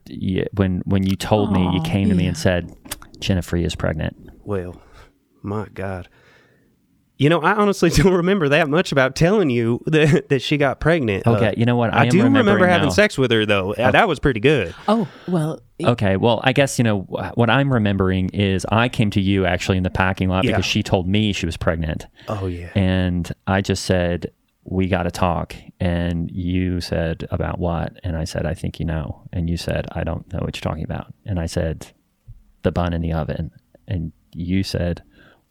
when 0.54 0.82
when 0.86 1.04
you 1.04 1.16
told 1.16 1.54
me 1.54 1.70
you 1.74 1.82
came 1.84 2.10
to 2.10 2.16
me 2.16 2.26
and 2.26 2.36
said 2.36 2.76
Jennifer 3.20 3.58
is 3.58 3.76
pregnant. 3.76 4.32
Well, 4.44 4.82
my 5.44 5.68
God. 5.74 6.10
You 7.22 7.30
know, 7.30 7.40
I 7.40 7.54
honestly 7.54 7.90
don't 7.96 8.14
remember 8.14 8.50
that 8.50 8.68
much 8.68 8.92
about 8.92 9.16
telling 9.16 9.52
you 9.52 9.80
that, 9.86 10.30
that 10.30 10.42
she 10.42 10.58
got 10.58 10.80
pregnant. 10.80 11.28
Uh, 11.28 11.34
Okay, 11.36 11.54
you 11.56 11.66
know 11.66 11.76
what? 11.76 11.94
I 11.94 12.00
I, 12.00 12.04
am 12.06 12.10
do 12.10 12.24
remember 12.24 12.66
having 12.66 12.88
now. 12.88 12.94
sex 12.94 13.16
with 13.16 13.30
her, 13.30 13.46
though. 13.46 13.74
Uh, 13.74 13.92
That 13.92 14.08
was 14.08 14.20
pretty 14.20 14.40
good. 14.40 14.74
Oh, 14.88 15.08
well, 15.28 15.62
Okay, 15.84 16.18
well, 16.18 16.42
I 16.44 16.52
guess 16.52 16.80
you 16.80 16.84
know 16.84 17.02
what 17.36 17.50
I'm 17.52 17.72
remembering 17.72 18.30
is 18.30 18.66
I 18.72 18.90
came 18.90 19.12
to 19.12 19.22
you 19.22 19.46
actually 19.46 19.78
in 19.78 19.84
the 19.84 19.92
parking 19.92 20.30
lot 20.30 20.46
Yeah. 20.46 20.52
because 20.52 20.66
she 20.66 20.82
told 20.82 21.08
me 21.08 21.32
she 21.32 21.46
was 21.46 21.58
pregnant. 21.58 22.08
Oh, 22.28 22.48
yeah. 22.48 22.70
And 22.76 23.32
I 23.46 23.62
just 23.62 23.86
said, 23.86 24.32
We 24.64 24.88
got 24.88 25.04
to 25.04 25.12
talk. 25.12 25.56
And 25.80 26.30
you 26.32 26.82
said, 26.82 27.28
About 27.30 27.60
what? 27.60 28.00
And 28.04 28.18
I 28.18 28.24
said, 28.24 28.48
I 28.48 28.56
think 28.56 28.80
you 28.80 28.86
know. 28.86 29.28
And 29.32 29.48
you 29.48 29.58
said, 29.58 29.86
I 29.92 30.04
don't 30.04 30.32
know 30.34 30.40
what 30.40 30.56
you're 30.56 30.70
talking 30.72 30.84
about. 30.84 31.14
And 31.26 31.40
I 31.40 31.46
said, 31.46 31.88
The 32.64 32.72
bun 32.72 32.94
in 32.94 33.02
the 33.02 33.14
oven. 33.14 33.52
And 33.88 34.12
you 34.34 34.64
said, 34.64 35.04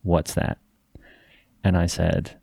What's 0.03 0.35
that? 0.35 0.59
And 1.65 1.77
I 1.77 1.87
said, 1.87 2.39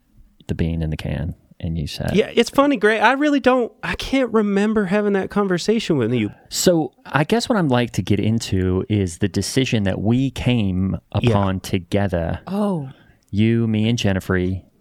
The 0.47 0.55
bean 0.55 0.81
in 0.81 0.89
the 0.89 0.97
can. 0.97 1.36
And 1.59 1.75
you 1.77 1.88
said, 1.88 2.12
Yeah, 2.13 2.29
it's 2.33 2.51
funny, 2.51 2.77
Gray. 2.77 3.00
I 3.00 3.13
really 3.13 3.39
don't, 3.39 3.71
I 3.81 3.95
can't 3.95 4.31
remember 4.31 4.86
having 4.86 5.13
that 5.13 5.29
conversation 5.31 5.97
with 5.97 6.13
you. 6.13 6.29
So 6.50 6.93
I 7.05 7.24
guess 7.24 7.50
what 7.50 7.57
I'd 7.57 7.65
like 7.65 7.91
to 7.93 8.03
get 8.03 8.19
into 8.19 8.86
is 8.89 9.17
the 9.17 9.27
decision 9.27 9.83
that 9.83 10.00
we 10.00 10.29
came 10.31 10.97
upon 11.12 11.59
together. 11.62 12.41
oh, 12.47 12.89
You, 13.31 13.67
me, 13.67 13.89
and 13.89 13.97
Jennifer 13.97 14.39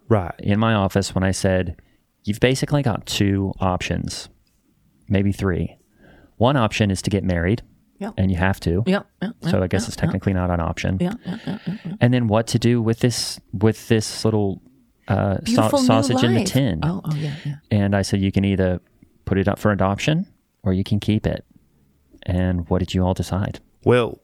Right. 0.09 0.35
in 0.39 0.59
my 0.59 0.73
office 0.75 1.15
when 1.15 1.23
I 1.23 1.31
said, 1.31 1.81
You've 2.23 2.39
basically 2.39 2.83
got 2.83 3.05
two 3.07 3.53
options, 3.59 4.29
maybe 5.09 5.31
three. 5.31 5.77
One 6.35 6.57
option 6.57 6.91
is 6.91 7.01
to 7.03 7.09
get 7.09 7.23
married, 7.23 7.63
Yep. 7.99 8.13
and 8.17 8.29
you 8.31 8.37
have 8.37 8.59
to. 8.61 8.83
yeah, 8.85 9.01
yeah. 9.21 9.29
So 9.49 9.63
I 9.63 9.67
guess 9.67 9.87
it's 9.87 9.95
technically 9.95 10.33
not 10.33 10.49
an 10.51 10.59
option. 10.59 10.97
Yeah, 11.01 11.13
yeah, 11.25 11.37
yeah, 11.47 11.57
yeah, 11.67 11.77
yeah. 11.85 11.93
And 11.99 12.13
then 12.13 12.27
what 12.27 12.45
to 12.47 12.59
do 12.59 12.81
with 12.81 12.99
this 12.99 13.39
with 13.53 13.87
this 13.87 14.23
little 14.23 14.61
uh, 15.07 15.37
sa- 15.45 15.69
sausage 15.69 16.23
in 16.23 16.33
the 16.35 16.43
tin? 16.43 16.79
Oh, 16.83 17.01
oh, 17.03 17.15
yeah, 17.15 17.33
yeah. 17.45 17.55
And 17.71 17.95
I 17.95 18.01
said, 18.03 18.21
you 18.21 18.31
can 18.31 18.45
either 18.45 18.79
put 19.25 19.37
it 19.37 19.47
up 19.47 19.57
for 19.57 19.71
adoption 19.71 20.27
or 20.63 20.73
you 20.73 20.83
can 20.83 20.99
keep 20.99 21.25
it. 21.25 21.43
And 22.23 22.69
what 22.69 22.79
did 22.79 22.93
you 22.93 23.03
all 23.05 23.13
decide? 23.13 23.59
Well, 23.85 24.19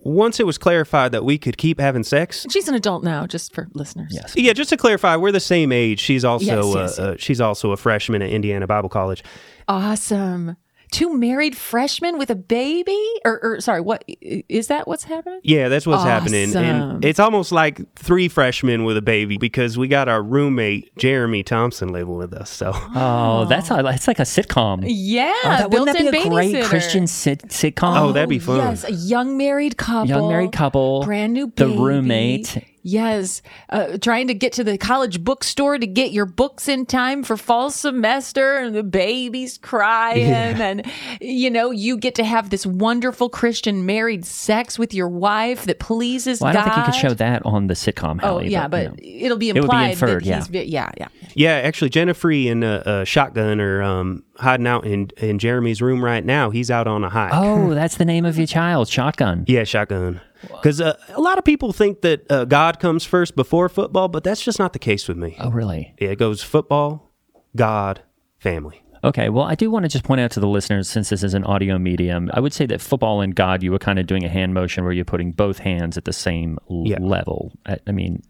once 0.00 0.40
it 0.40 0.46
was 0.46 0.58
clarified 0.58 1.12
that 1.12 1.24
we 1.24 1.38
could 1.38 1.56
keep 1.56 1.78
having 1.80 2.02
sex, 2.04 2.46
She's 2.50 2.68
an 2.68 2.74
adult 2.74 3.04
now, 3.04 3.26
just 3.26 3.54
for 3.54 3.68
listeners. 3.74 4.12
Yes. 4.14 4.34
yeah, 4.36 4.52
just 4.54 4.70
to 4.70 4.76
clarify, 4.76 5.16
we're 5.16 5.32
the 5.32 5.40
same 5.40 5.72
age. 5.72 6.00
She's 6.00 6.24
also 6.24 6.44
Yes, 6.44 6.64
uh, 6.76 6.78
yes. 6.80 6.98
Uh, 6.98 7.14
she's 7.18 7.40
also 7.40 7.70
a 7.72 7.76
freshman 7.76 8.22
at 8.22 8.30
Indiana 8.30 8.66
Bible 8.66 8.88
College. 8.88 9.22
Awesome. 9.68 10.56
Two 10.94 11.12
married 11.18 11.56
freshmen 11.56 12.18
with 12.18 12.30
a 12.30 12.36
baby? 12.36 12.96
Or, 13.24 13.40
or 13.42 13.60
sorry, 13.60 13.80
what 13.80 14.04
is 14.08 14.68
that 14.68 14.86
what's 14.86 15.02
happening? 15.02 15.40
Yeah, 15.42 15.68
that's 15.68 15.88
what's 15.88 16.04
happening. 16.04 16.54
And 16.54 17.04
it's 17.04 17.18
almost 17.18 17.50
like 17.50 17.80
three 17.96 18.28
freshmen 18.28 18.84
with 18.84 18.96
a 18.96 19.02
baby 19.02 19.36
because 19.36 19.76
we 19.76 19.88
got 19.88 20.08
our 20.08 20.22
roommate, 20.22 20.96
Jeremy 20.96 21.42
Thompson, 21.42 21.88
living 21.88 22.14
with 22.16 22.32
us. 22.32 22.48
So, 22.48 22.70
Oh, 22.94 23.44
that's 23.48 23.72
a, 23.72 23.84
it's 23.88 24.06
like 24.06 24.20
a 24.20 24.22
sitcom. 24.22 24.84
Yeah, 24.86 25.32
Oh, 25.44 25.48
that, 25.48 25.70
wouldn't 25.70 25.98
that 25.98 26.12
be 26.12 26.18
a 26.18 26.28
great 26.28 26.54
babysitter. 26.54 26.64
Christian 26.64 27.06
sit- 27.08 27.48
sitcom? 27.48 28.00
Oh, 28.00 28.12
that'd 28.12 28.28
be 28.28 28.38
fun. 28.38 28.58
Yes, 28.58 28.84
a 28.84 28.92
young 28.92 29.36
married 29.36 29.76
couple. 29.76 30.06
Young 30.08 30.28
married 30.28 30.52
couple, 30.52 31.02
Brand 31.04 31.32
new 31.32 31.52
the 31.56 31.66
roommate. 31.66 32.64
Yes, 32.86 33.40
uh, 33.70 33.96
trying 33.96 34.28
to 34.28 34.34
get 34.34 34.52
to 34.52 34.62
the 34.62 34.76
college 34.76 35.24
bookstore 35.24 35.78
to 35.78 35.86
get 35.86 36.12
your 36.12 36.26
books 36.26 36.68
in 36.68 36.84
time 36.84 37.24
for 37.24 37.38
fall 37.38 37.70
semester, 37.70 38.58
and 38.58 38.74
the 38.74 38.82
baby's 38.82 39.56
crying, 39.56 40.20
and 40.60 40.84
you 41.18 41.48
know 41.48 41.70
you 41.70 41.96
get 41.96 42.14
to 42.16 42.24
have 42.24 42.50
this 42.50 42.66
wonderful 42.66 43.30
Christian 43.30 43.86
married 43.86 44.26
sex 44.26 44.78
with 44.78 44.92
your 44.92 45.08
wife 45.08 45.64
that 45.64 45.78
pleases 45.78 46.42
Well, 46.42 46.50
I 46.50 46.52
don't 46.52 46.66
God. 46.66 46.74
think 46.74 46.86
you 46.86 46.92
could 46.92 47.00
show 47.00 47.14
that 47.14 47.40
on 47.46 47.68
the 47.68 47.74
sitcom. 47.74 48.20
Oh 48.22 48.28
Hallie, 48.34 48.48
yeah, 48.50 48.64
you 48.64 48.68
but 48.68 48.84
know. 48.90 48.94
it'll 49.02 49.38
be 49.38 49.48
implied. 49.48 49.56
It 49.56 49.60
would 49.62 49.70
be 49.70 49.74
implied 49.74 49.90
inferred, 49.92 50.22
that 50.22 50.26
yeah. 50.28 50.36
he's 50.36 50.46
ve- 50.48 50.64
yeah, 50.64 50.90
yeah. 50.98 51.08
yeah, 51.34 51.52
actually, 51.64 51.88
Jennifer 51.88 52.30
and 52.30 52.62
uh, 52.62 52.82
uh, 52.84 53.04
Shotgun 53.04 53.62
are 53.62 53.82
um, 53.82 54.24
hiding 54.36 54.66
out 54.66 54.84
in, 54.86 55.10
in 55.16 55.38
Jeremy's 55.38 55.80
room 55.80 56.04
right 56.04 56.24
now. 56.24 56.50
He's 56.50 56.70
out 56.70 56.86
on 56.86 57.02
a 57.02 57.08
hike. 57.08 57.32
oh, 57.32 57.72
that's 57.74 57.96
the 57.96 58.04
name 58.04 58.26
of 58.26 58.36
your 58.36 58.46
child, 58.46 58.88
Shotgun. 58.88 59.44
Yeah, 59.48 59.64
shotgun. 59.64 60.20
Because 60.48 60.80
uh, 60.80 60.96
a 61.10 61.20
lot 61.20 61.38
of 61.38 61.44
people 61.44 61.72
think 61.72 62.00
that 62.02 62.30
uh, 62.30 62.44
God 62.44 62.78
comes 62.80 63.04
first 63.04 63.36
before 63.36 63.68
football, 63.68 64.08
but 64.08 64.24
that's 64.24 64.42
just 64.42 64.58
not 64.58 64.72
the 64.72 64.78
case 64.78 65.08
with 65.08 65.16
me. 65.16 65.36
Oh, 65.40 65.50
really? 65.50 65.94
Yeah, 66.00 66.10
it 66.10 66.18
goes 66.18 66.42
football, 66.42 67.12
God, 67.56 68.02
family. 68.38 68.82
Okay, 69.02 69.28
well, 69.28 69.44
I 69.44 69.54
do 69.54 69.70
want 69.70 69.84
to 69.84 69.88
just 69.90 70.04
point 70.04 70.22
out 70.22 70.30
to 70.30 70.40
the 70.40 70.48
listeners, 70.48 70.88
since 70.88 71.10
this 71.10 71.22
is 71.22 71.34
an 71.34 71.44
audio 71.44 71.76
medium, 71.78 72.30
I 72.32 72.40
would 72.40 72.54
say 72.54 72.64
that 72.66 72.80
football 72.80 73.20
and 73.20 73.34
God, 73.34 73.62
you 73.62 73.70
were 73.70 73.78
kind 73.78 73.98
of 73.98 74.06
doing 74.06 74.24
a 74.24 74.30
hand 74.30 74.54
motion 74.54 74.82
where 74.84 74.94
you're 74.94 75.04
putting 75.04 75.32
both 75.32 75.58
hands 75.58 75.98
at 75.98 76.06
the 76.06 76.12
same 76.12 76.58
l- 76.70 76.84
Yeah. 76.86 76.96
level. 77.00 77.52
I, 77.66 77.76
I 77.86 77.92
mean, 77.92 78.22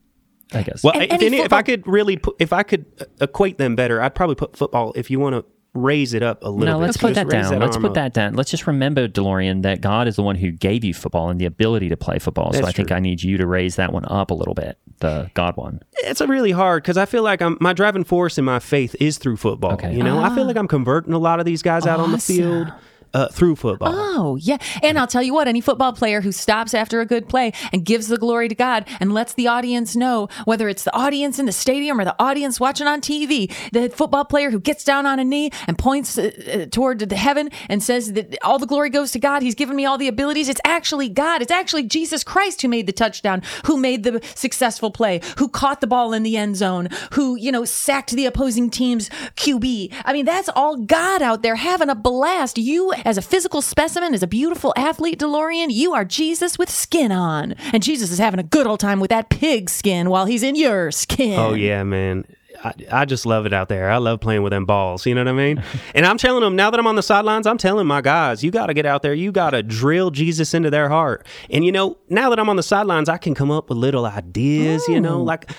I 0.53 0.63
guess. 0.63 0.83
Well, 0.83 0.95
And 0.95 1.05
if, 1.05 1.13
any 1.13 1.27
any, 1.27 1.39
if 1.41 1.53
I 1.53 1.63
could 1.63 1.87
really, 1.87 2.17
put, 2.17 2.35
if 2.41 2.53
I 2.53 2.65
could 2.65 2.87
equate 3.21 3.57
them 3.59 3.77
better, 3.77 4.03
I'd 4.03 4.17
probably 4.17 4.35
put 4.35 4.57
football. 4.57 4.93
If 4.97 5.13
you 5.13 5.21
want 5.21 5.37
to 5.37 5.45
raise 5.75 6.15
it 6.15 6.23
up 6.23 6.43
a 6.43 6.49
little 6.49 6.75
no, 6.75 6.79
bit, 6.79 6.87
let's 6.87 7.01
so 7.01 7.09
put 7.09 7.15
that 7.15 7.27
raise 7.27 7.51
down. 7.51 7.59
let's 7.59 7.77
put 7.77 7.87
up. 7.87 7.95
that 7.95 8.15
down. 8.15 8.35
Let's 8.35 8.51
just 8.51 8.67
remember, 8.67 9.09
DeLorean, 9.09 9.63
that 9.63 9.81
God 9.81 10.07
is 10.07 10.17
the 10.17 10.23
one 10.23 10.37
who 10.37 10.53
gave 10.53 10.85
you 10.85 10.95
football 10.95 11.31
and 11.31 11.41
the 11.41 11.47
ability 11.47 11.89
to 11.89 11.97
play 11.97 12.19
football. 12.19 12.53
so 12.53 12.61
That's 12.61 12.69
I 12.69 12.73
think. 12.73 12.93
I 12.93 13.01
need 13.01 13.23
you 13.23 13.37
to 13.39 13.47
raise 13.47 13.77
that 13.77 13.93
one 13.93 14.05
up 14.07 14.31
a 14.31 14.35
little 14.35 14.55
bit, 14.55 14.79
the 15.01 15.31
God 15.35 15.57
one. 15.57 15.81
It's 16.05 16.21
a 16.21 16.27
really 16.27 16.53
hard 16.53 16.83
because 16.83 16.97
I 16.97 17.07
feel 17.07 17.23
like 17.23 17.43
I'm, 17.43 17.59
my 17.61 17.73
driving 17.73 18.05
force 18.05 18.39
in 18.39 18.45
my 18.45 18.61
faith 18.61 18.95
is 19.01 19.19
through 19.19 19.37
football. 19.37 19.73
Okay. 19.73 19.95
You 19.95 20.03
know, 20.03 20.23
I 20.23 20.35
feel 20.35 20.45
like 20.45 20.57
ah. 20.57 20.61
I'm 20.61 20.69
converting 20.69 21.13
a 21.13 21.19
lot 21.19 21.41
of 21.41 21.47
these 21.47 21.63
guys 21.63 21.87
out 21.87 22.01
on 22.01 22.13
the 22.13 22.19
field 22.19 22.73
uh, 23.15 23.29
through 23.29 23.57
football. 23.57 23.93
Oh, 23.95 24.37
yeah. 24.37 24.59
And 24.83 24.99
I'll 24.99 25.07
tell 25.07 25.23
you 25.23 25.33
what, 25.33 25.49
any 25.49 25.61
football 25.61 25.93
player 25.93 26.21
who 26.21 26.33
stops 26.33 26.75
after 26.75 27.01
a 27.01 27.07
good 27.07 27.29
play 27.29 27.53
and 27.73 27.85
gives 27.85 28.09
the 28.09 28.19
glory 28.19 28.49
to 28.49 28.55
God 28.55 28.87
and 29.01 29.15
lets 29.15 29.33
the 29.33 29.47
audience 29.47 29.97
know, 29.97 30.29
whether 30.45 30.69
it's 30.69 30.83
the 30.83 30.95
audience 30.95 31.39
in 31.39 31.47
the 31.47 31.53
stadium 31.53 32.01
or 32.01 32.05
the 32.05 32.17
audience 32.19 32.59
watching 32.59 32.87
on 32.87 33.01
TV, 33.01 33.53
the 33.71 33.89
football 33.89 34.25
player 34.25 34.51
who 34.51 34.61
gets 34.61 34.85
down 34.85 35.07
on 35.07 35.19
a 35.19 35.25
knee 35.25 35.51
and 35.67 35.79
points 35.79 36.19
uh, 36.19 36.31
uh, 36.53 36.67
toward 36.67 36.99
the 36.99 37.17
heaven 37.17 37.51
and 37.69 37.83
says 37.83 38.13
that 38.15 38.37
all 38.43 38.59
the 38.59 38.67
glory 38.67 38.91
goes 38.91 39.13
to 39.13 39.19
God. 39.19 39.43
He's 39.43 39.55
given 39.55 39.77
me 39.77 39.85
all 39.85 39.97
the 39.97 40.09
abilities. 40.09 40.49
It's 40.49 40.61
actually 40.65 41.09
God. 41.09 41.41
It's 41.41 41.53
actually 41.53 41.85
Jesus 41.85 42.25
Christ 42.25 42.63
who 42.63 42.69
made 42.69 42.87
the 42.87 42.93
touchdown, 42.93 43.43
who 43.67 43.77
made 43.77 44.03
the 44.03 44.21
successful 44.35 44.91
play, 44.91 45.21
who 45.39 45.49
caught 45.49 45.81
the 45.81 45.87
ball 45.87 46.13
in 46.13 46.25
the 46.25 46.37
end 46.37 46.57
zone, 46.57 46.89
who, 47.13 47.37
you 47.37 47.53
know, 47.53 47.65
sacked 47.65 48.11
the 48.11 48.27
opposing 48.27 48.71
team's 48.71 49.09
QB. 49.37 49.93
I 50.05 50.13
mean, 50.13 50.25
that's 50.25 50.49
all 50.49 50.77
God 50.77 51.23
out 51.23 51.43
there 51.43 51.55
having 51.55 51.89
a 51.89 51.95
blast. 51.95 52.59
You, 52.59 52.93
as 53.05 53.19
a 53.19 53.23
physical 53.23 53.63
specimen, 53.63 54.15
as 54.15 54.23
a 54.23 54.27
beautiful 54.27 54.73
athlete, 54.77 55.19
DeLorean, 55.19 55.67
you 55.71 55.95
are 55.95 56.05
Jesus 56.05 56.59
with 56.59 56.71
skin 56.71 57.13
on. 57.13 57.53
And 57.73 57.83
Jesus 57.83 58.11
is 58.11 58.19
having 58.19 58.41
a 58.41 58.45
good 58.45 58.67
old 58.67 58.81
time 58.81 59.01
with 59.01 59.11
that 59.11 59.29
pig 59.29 59.71
skin 59.71 60.11
while 60.11 60.27
he's 60.27 60.43
in 60.43 60.57
your 60.57 60.91
skin. 60.91 61.39
Oh 61.39 61.55
yeah, 61.55 61.83
man. 61.83 62.25
I, 62.63 62.73
I 62.91 63.05
just 63.05 63.27
love 63.27 63.47
it 63.47 63.53
out 63.53 63.69
there. 63.69 63.91
I 63.91 63.99
love 63.99 64.21
playing 64.21 64.43
with 64.43 64.53
them 64.53 64.65
balls. 64.65 65.07
You 65.07 65.15
know 65.15 65.23
what 65.23 65.29
I 65.29 65.33
mean? 65.33 65.63
and 65.95 66.07
I'm 66.07 66.17
telling 66.19 66.43
them 66.43 66.57
now 66.57 66.71
that 66.71 66.79
I'm 66.79 66.87
on 66.87 66.97
the 66.97 67.03
sidelines, 67.03 67.47
I'm 67.47 67.59
telling 67.59 67.87
my 67.87 68.01
guys, 68.01 68.43
you 68.43 68.51
got 68.51 68.67
to 68.67 68.75
get 68.75 68.87
out 68.87 69.03
there. 69.03 69.13
You 69.13 69.33
got 69.33 69.51
to 69.51 69.63
drill 69.63 70.11
Jesus 70.11 70.55
into 70.55 70.71
their 70.71 70.89
heart. 70.89 71.27
And 71.51 71.65
you 71.65 71.73
know, 71.73 71.99
now 72.09 72.31
that 72.31 72.39
I'm 72.39 72.49
on 72.49 72.57
the 72.57 72.63
sidelines, 72.63 73.09
I 73.09 73.19
can 73.19 73.35
come 73.35 73.51
up 73.51 73.69
with 73.69 73.79
little 73.79 74.07
ideas. 74.07 74.87
You 74.89 75.01
know, 75.01 75.17
oh. 75.17 75.23
like. 75.23 75.51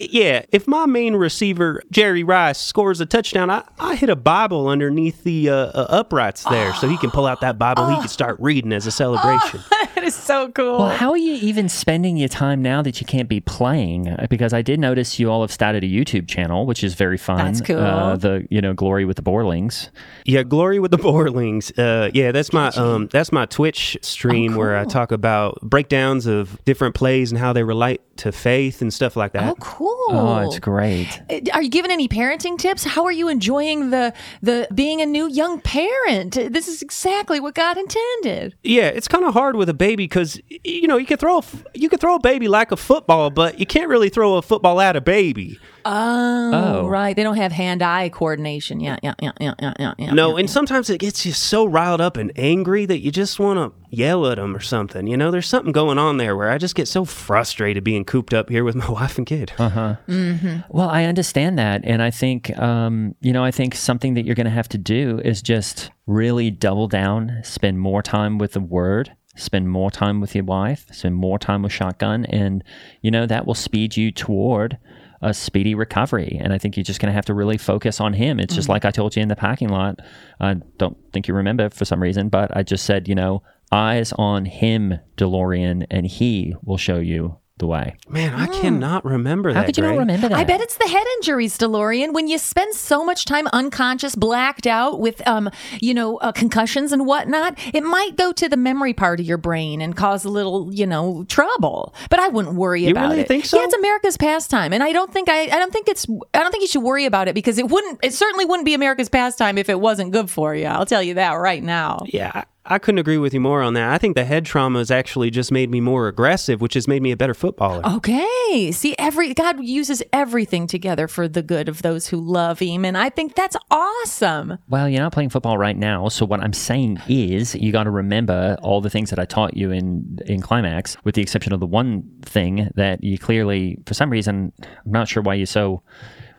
Yeah, 0.00 0.44
if 0.50 0.66
my 0.66 0.86
main 0.86 1.14
receiver 1.14 1.82
Jerry 1.90 2.22
Rice 2.24 2.58
scores 2.58 3.00
a 3.00 3.06
touchdown, 3.06 3.50
I, 3.50 3.64
I 3.78 3.96
hit 3.96 4.08
a 4.08 4.16
Bible 4.16 4.68
underneath 4.68 5.24
the 5.24 5.50
uh, 5.50 5.54
uh, 5.54 5.86
uprights 5.90 6.44
there, 6.44 6.72
so 6.74 6.88
he 6.88 6.96
can 6.96 7.10
pull 7.10 7.26
out 7.26 7.42
that 7.42 7.58
Bible. 7.58 7.86
He 7.90 7.96
can 7.96 8.08
start 8.08 8.38
reading 8.40 8.72
as 8.72 8.86
a 8.86 8.90
celebration. 8.90 9.60
that 9.70 10.02
is 10.02 10.14
so 10.14 10.50
cool. 10.52 10.78
Well, 10.78 10.88
how 10.96 11.10
are 11.10 11.18
you 11.18 11.34
even 11.34 11.68
spending 11.68 12.16
your 12.16 12.28
time 12.30 12.62
now 12.62 12.80
that 12.80 13.00
you 13.00 13.06
can't 13.06 13.28
be 13.28 13.40
playing? 13.40 14.08
Uh, 14.08 14.26
Because 14.30 14.54
I 14.54 14.62
did 14.62 14.80
notice 14.80 15.18
you 15.18 15.30
all 15.30 15.42
have 15.42 15.52
started 15.52 15.84
a 15.84 15.86
YouTube 15.86 16.26
channel, 16.28 16.64
which 16.64 16.82
is 16.82 16.94
very 16.94 17.18
fun. 17.18 17.36
That's 17.38 17.60
cool. 17.60 17.76
Uh, 17.78 18.16
the 18.16 18.46
you 18.50 18.60
know 18.62 18.72
glory 18.72 19.04
with 19.04 19.16
the 19.16 19.22
Borlings. 19.22 19.90
Yeah, 20.24 20.44
glory 20.44 20.78
with 20.78 20.92
the 20.92 20.98
Borlings. 20.98 21.72
Uh, 21.78 22.10
yeah, 22.14 22.32
that's 22.32 22.52
my 22.54 22.68
um, 22.68 23.08
that's 23.08 23.32
my 23.32 23.44
Twitch 23.44 23.98
stream 24.00 24.54
where 24.54 24.76
I 24.78 24.84
talk 24.84 25.12
about 25.12 25.60
breakdowns 25.60 26.26
of 26.26 26.58
different 26.64 26.94
plays 26.94 27.30
and 27.32 27.38
how 27.38 27.52
they 27.52 27.64
relate 27.64 28.00
to 28.18 28.32
faith 28.32 28.80
and 28.82 28.92
stuff 28.92 29.16
like 29.16 29.32
that. 29.32 29.50
Oh, 29.50 29.54
cool. 29.60 29.89
Oh, 30.12 30.42
it's 30.46 30.58
great. 30.58 31.20
Uh, 31.30 31.40
Are 31.52 31.62
you 31.62 31.68
giving 31.70 31.90
any 31.90 32.08
parenting 32.08 32.58
tips? 32.58 32.84
How 32.84 33.04
are 33.04 33.12
you 33.12 33.28
enjoying 33.28 33.90
the 33.90 34.12
the 34.42 34.66
being 34.74 35.00
a 35.00 35.06
new 35.06 35.28
young 35.28 35.60
parent? 35.60 36.34
This 36.34 36.68
is 36.68 36.82
exactly 36.82 37.40
what 37.40 37.54
God 37.54 37.76
intended. 37.76 38.54
Yeah, 38.62 38.88
it's 38.88 39.08
kind 39.08 39.24
of 39.24 39.32
hard 39.34 39.56
with 39.56 39.68
a 39.68 39.74
baby 39.74 40.04
because 40.04 40.40
you 40.64 40.86
know 40.88 40.96
you 40.96 41.06
can 41.06 41.18
throw 41.18 41.36
a, 41.36 41.38
f- 41.38 41.64
you 41.74 41.88
can 41.88 41.98
throw 41.98 42.14
a 42.16 42.20
baby 42.20 42.48
like 42.48 42.72
a 42.72 42.76
football, 42.76 43.30
but 43.30 43.58
you 43.58 43.66
can't 43.66 43.88
really 43.88 44.08
throw 44.08 44.34
a 44.36 44.42
football 44.42 44.80
at 44.80 44.96
a 44.96 45.00
baby. 45.00 45.58
Oh, 45.84 46.50
Oh. 46.52 46.88
right. 46.88 47.16
They 47.16 47.22
don't 47.22 47.36
have 47.38 47.52
hand-eye 47.52 48.10
coordination. 48.10 48.80
Yeah, 48.80 48.98
yeah, 49.02 49.14
yeah, 49.20 49.32
yeah, 49.40 49.54
yeah, 49.60 49.72
yeah. 49.78 49.94
yeah. 49.98 50.10
No, 50.12 50.36
and 50.36 50.48
sometimes 50.50 50.90
it 50.90 50.98
gets 50.98 51.24
you 51.24 51.32
so 51.32 51.64
riled 51.64 52.00
up 52.02 52.16
and 52.18 52.30
angry 52.36 52.84
that 52.86 52.98
you 53.00 53.10
just 53.10 53.40
want 53.40 53.58
to 53.58 53.89
yell 53.90 54.26
at 54.26 54.36
them 54.36 54.56
or 54.56 54.60
something. 54.60 55.06
You 55.06 55.16
know, 55.16 55.30
there's 55.30 55.48
something 55.48 55.72
going 55.72 55.98
on 55.98 56.16
there 56.16 56.36
where 56.36 56.50
I 56.50 56.58
just 56.58 56.74
get 56.74 56.88
so 56.88 57.04
frustrated 57.04 57.84
being 57.84 58.04
cooped 58.04 58.32
up 58.32 58.48
here 58.48 58.64
with 58.64 58.74
my 58.76 58.88
wife 58.88 59.18
and 59.18 59.26
kid. 59.26 59.52
Uh-huh. 59.58 59.96
Mm-hmm. 60.08 60.60
Well, 60.68 60.88
I 60.88 61.04
understand 61.04 61.58
that, 61.58 61.82
and 61.84 62.02
I 62.02 62.10
think 62.10 62.56
um, 62.58 63.14
you 63.20 63.32
know 63.32 63.44
I 63.44 63.50
think 63.50 63.74
something 63.74 64.14
that 64.14 64.24
you're 64.24 64.34
going 64.34 64.46
to 64.46 64.50
have 64.50 64.68
to 64.70 64.78
do 64.78 65.20
is 65.24 65.42
just 65.42 65.90
really 66.06 66.50
double 66.50 66.88
down, 66.88 67.40
spend 67.42 67.80
more 67.80 68.02
time 68.02 68.38
with 68.38 68.52
the 68.52 68.60
Word, 68.60 69.12
spend 69.36 69.68
more 69.68 69.90
time 69.90 70.20
with 70.20 70.34
your 70.34 70.44
wife, 70.44 70.86
spend 70.92 71.16
more 71.16 71.38
time 71.38 71.62
with 71.62 71.72
Shotgun, 71.72 72.24
and 72.26 72.64
you 73.02 73.10
know 73.10 73.26
that 73.26 73.46
will 73.46 73.54
speed 73.54 73.96
you 73.96 74.12
toward 74.12 74.78
a 75.22 75.34
speedy 75.34 75.74
recovery. 75.74 76.38
And 76.40 76.52
I 76.52 76.58
think 76.58 76.76
you're 76.76 76.84
just 76.84 76.98
going 76.98 77.10
to 77.10 77.14
have 77.14 77.26
to 77.26 77.34
really 77.34 77.58
focus 77.58 78.00
on 78.00 78.14
him. 78.14 78.40
It's 78.40 78.54
just 78.54 78.66
mm-hmm. 78.66 78.72
like 78.72 78.84
I 78.86 78.90
told 78.90 79.14
you 79.14 79.22
in 79.22 79.28
the 79.28 79.36
parking 79.36 79.68
lot. 79.68 80.00
I 80.40 80.54
don't 80.78 80.96
think 81.12 81.28
you 81.28 81.34
remember 81.34 81.68
for 81.68 81.84
some 81.84 82.02
reason, 82.02 82.30
but 82.30 82.56
I 82.56 82.62
just 82.62 82.86
said, 82.86 83.06
you 83.06 83.14
know, 83.14 83.42
eyes 83.72 84.12
on 84.12 84.44
him, 84.46 84.98
DeLorean, 85.16 85.86
and 85.90 86.06
he 86.06 86.54
will 86.62 86.76
show 86.78 86.98
you 86.98 87.36
the 87.58 87.66
way. 87.66 87.94
Man, 88.08 88.32
I 88.32 88.46
cannot 88.46 89.04
remember 89.04 89.50
How 89.52 89.60
that. 89.60 89.66
could 89.66 89.76
you 89.76 89.82
not 89.82 89.98
remember 89.98 90.30
that? 90.30 90.38
I 90.38 90.44
bet 90.44 90.62
it's 90.62 90.78
the 90.78 90.88
head 90.88 91.04
injuries, 91.18 91.58
DeLorean. 91.58 92.14
When 92.14 92.26
you 92.26 92.38
spend 92.38 92.74
so 92.74 93.04
much 93.04 93.26
time 93.26 93.46
unconscious, 93.52 94.14
blacked 94.14 94.66
out 94.66 94.98
with, 94.98 95.20
um, 95.28 95.50
you 95.78 95.92
know, 95.92 96.16
uh, 96.16 96.32
concussions 96.32 96.90
and 96.90 97.04
whatnot, 97.06 97.58
it 97.74 97.82
might 97.84 98.16
go 98.16 98.32
to 98.32 98.48
the 98.48 98.56
memory 98.56 98.94
part 98.94 99.20
of 99.20 99.26
your 99.26 99.36
brain 99.36 99.82
and 99.82 99.94
cause 99.94 100.24
a 100.24 100.30
little, 100.30 100.72
you 100.72 100.86
know, 100.86 101.24
trouble. 101.28 101.94
But 102.08 102.18
I 102.18 102.28
wouldn't 102.28 102.54
worry 102.54 102.84
You 102.84 102.92
about 102.92 103.10
really 103.10 103.20
it. 103.22 103.28
think 103.28 103.44
so? 103.44 103.58
Yeah, 103.58 103.64
it's 103.66 103.74
America's 103.74 104.16
pastime, 104.16 104.72
and 104.72 104.82
I 104.82 104.92
don't 104.92 105.12
think 105.12 105.28
I, 105.28 105.42
I 105.42 105.46
don't 105.58 105.70
think 105.70 105.86
it's, 105.86 106.06
I 106.32 106.38
don't 106.38 106.50
think 106.50 106.62
you 106.62 106.68
should 106.68 106.82
worry 106.82 107.04
about 107.04 107.28
it 107.28 107.34
because 107.34 107.58
it 107.58 107.68
wouldn't, 107.68 108.00
it 108.02 108.14
certainly 108.14 108.46
wouldn't 108.46 108.64
be 108.64 108.72
America's 108.72 109.10
pastime 109.10 109.58
if 109.58 109.68
it 109.68 109.78
wasn't 109.78 110.12
good 110.12 110.30
for 110.30 110.54
you. 110.54 110.64
I'll 110.64 110.86
tell 110.86 111.02
you 111.02 111.12
that 111.14 111.32
right 111.34 111.62
now. 111.62 112.04
Yeah, 112.06 112.44
I, 112.64 112.74
I 112.74 112.78
couldn't 112.78 112.98
agree 112.98 113.18
with 113.18 113.34
you 113.34 113.40
more 113.40 113.62
on 113.62 113.74
that. 113.74 113.90
I 113.90 113.98
think 113.98 114.16
the 114.16 114.24
head 114.24 114.44
trauma 114.44 114.78
has 114.78 114.90
actually 114.90 115.30
just 115.30 115.52
made 115.52 115.70
me 115.70 115.80
more 115.80 116.08
aggressive, 116.08 116.60
which 116.60 116.74
has 116.74 116.88
made 116.88 117.02
me 117.02 117.10
a 117.12 117.16
better 117.16 117.34
footballer. 117.34 117.84
Okay. 117.86 118.72
See, 118.72 118.94
every 118.98 119.34
God 119.34 119.62
uses 119.62 120.02
everything 120.12 120.66
together 120.66 121.08
for 121.08 121.28
the 121.28 121.42
good 121.42 121.68
of 121.68 121.82
those 121.82 122.08
who 122.08 122.16
love 122.18 122.58
Him, 122.58 122.84
and 122.84 122.96
I 122.96 123.10
think 123.10 123.34
that's 123.34 123.56
awesome. 123.70 124.58
Well, 124.68 124.88
you're 124.88 125.00
not 125.00 125.12
playing 125.12 125.30
football 125.30 125.58
right 125.58 125.76
now, 125.76 126.08
so 126.08 126.24
what 126.26 126.40
I'm 126.40 126.52
saying 126.52 127.00
is 127.08 127.54
you 127.54 127.72
got 127.72 127.84
to 127.84 127.90
remember 127.90 128.56
all 128.62 128.80
the 128.80 128.90
things 128.90 129.10
that 129.10 129.18
I 129.18 129.24
taught 129.24 129.56
you 129.56 129.70
in 129.70 130.18
in 130.26 130.40
climax, 130.40 130.96
with 131.04 131.14
the 131.14 131.22
exception 131.22 131.52
of 131.52 131.60
the 131.60 131.66
one 131.66 132.08
thing 132.22 132.70
that 132.74 133.02
you 133.04 133.18
clearly, 133.18 133.78
for 133.86 133.94
some 133.94 134.10
reason, 134.10 134.52
I'm 134.62 134.92
not 134.92 135.08
sure 135.08 135.22
why 135.22 135.34
you're 135.34 135.46
so. 135.46 135.82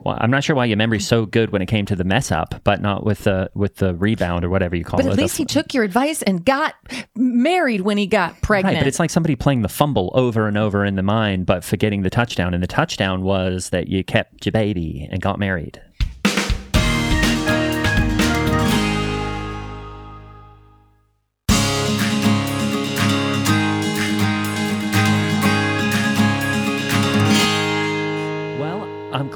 Well, 0.04 0.18
I'm 0.20 0.32
not 0.32 0.44
sure 0.44 0.56
why 0.56 0.66
your 0.66 0.78
memory's 0.78 1.08
so 1.08 1.26
good 1.26 1.52
when 1.52 1.62
it 1.62 1.68
came 1.68 1.86
to 1.86 1.96
the 1.96 2.04
mess 2.04 2.32
up, 2.32 2.56
but 2.64 2.82
not 2.82 3.06
with 3.06 3.24
the 3.26 3.52
with 3.54 3.76
the 3.76 3.94
rebound 3.96 4.44
or 4.44 4.50
whatever 4.50 4.76
you 4.76 4.84
call 4.84 4.98
But 4.98 5.06
it. 5.06 5.10
at 5.10 5.16
The 5.16 5.22
least 5.22 5.38
he 5.38 5.46
took 5.46 5.74
your 5.74 5.84
advice 5.84 6.22
and 6.22 6.44
got 6.44 6.76
married 7.16 7.82
when 7.82 7.98
he 7.98 8.08
got 8.08 8.42
pregnant. 8.42 8.76
Right, 8.76 8.82
but 8.82 8.88
it's 8.88 9.00
like 9.00 9.10
somebody 9.10 9.36
playing 9.36 9.62
the 9.62 9.70
fumble 9.70 10.12
over 10.14 10.48
and 10.48 10.58
over 10.58 10.86
in 10.86 10.96
the 10.96 11.04
mind, 11.04 11.46
but 11.46 11.64
forgetting 11.64 12.02
the 12.02 12.10
touchdown. 12.10 12.54
And 12.54 12.64
the 12.64 12.68
touchdown 12.68 13.22
was 13.22 13.70
that 13.70 13.88
you 13.88 14.04
kept 14.04 14.46
your 14.46 14.52
baby 14.52 15.08
and 15.12 15.22
got 15.22 15.38
married. 15.40 15.82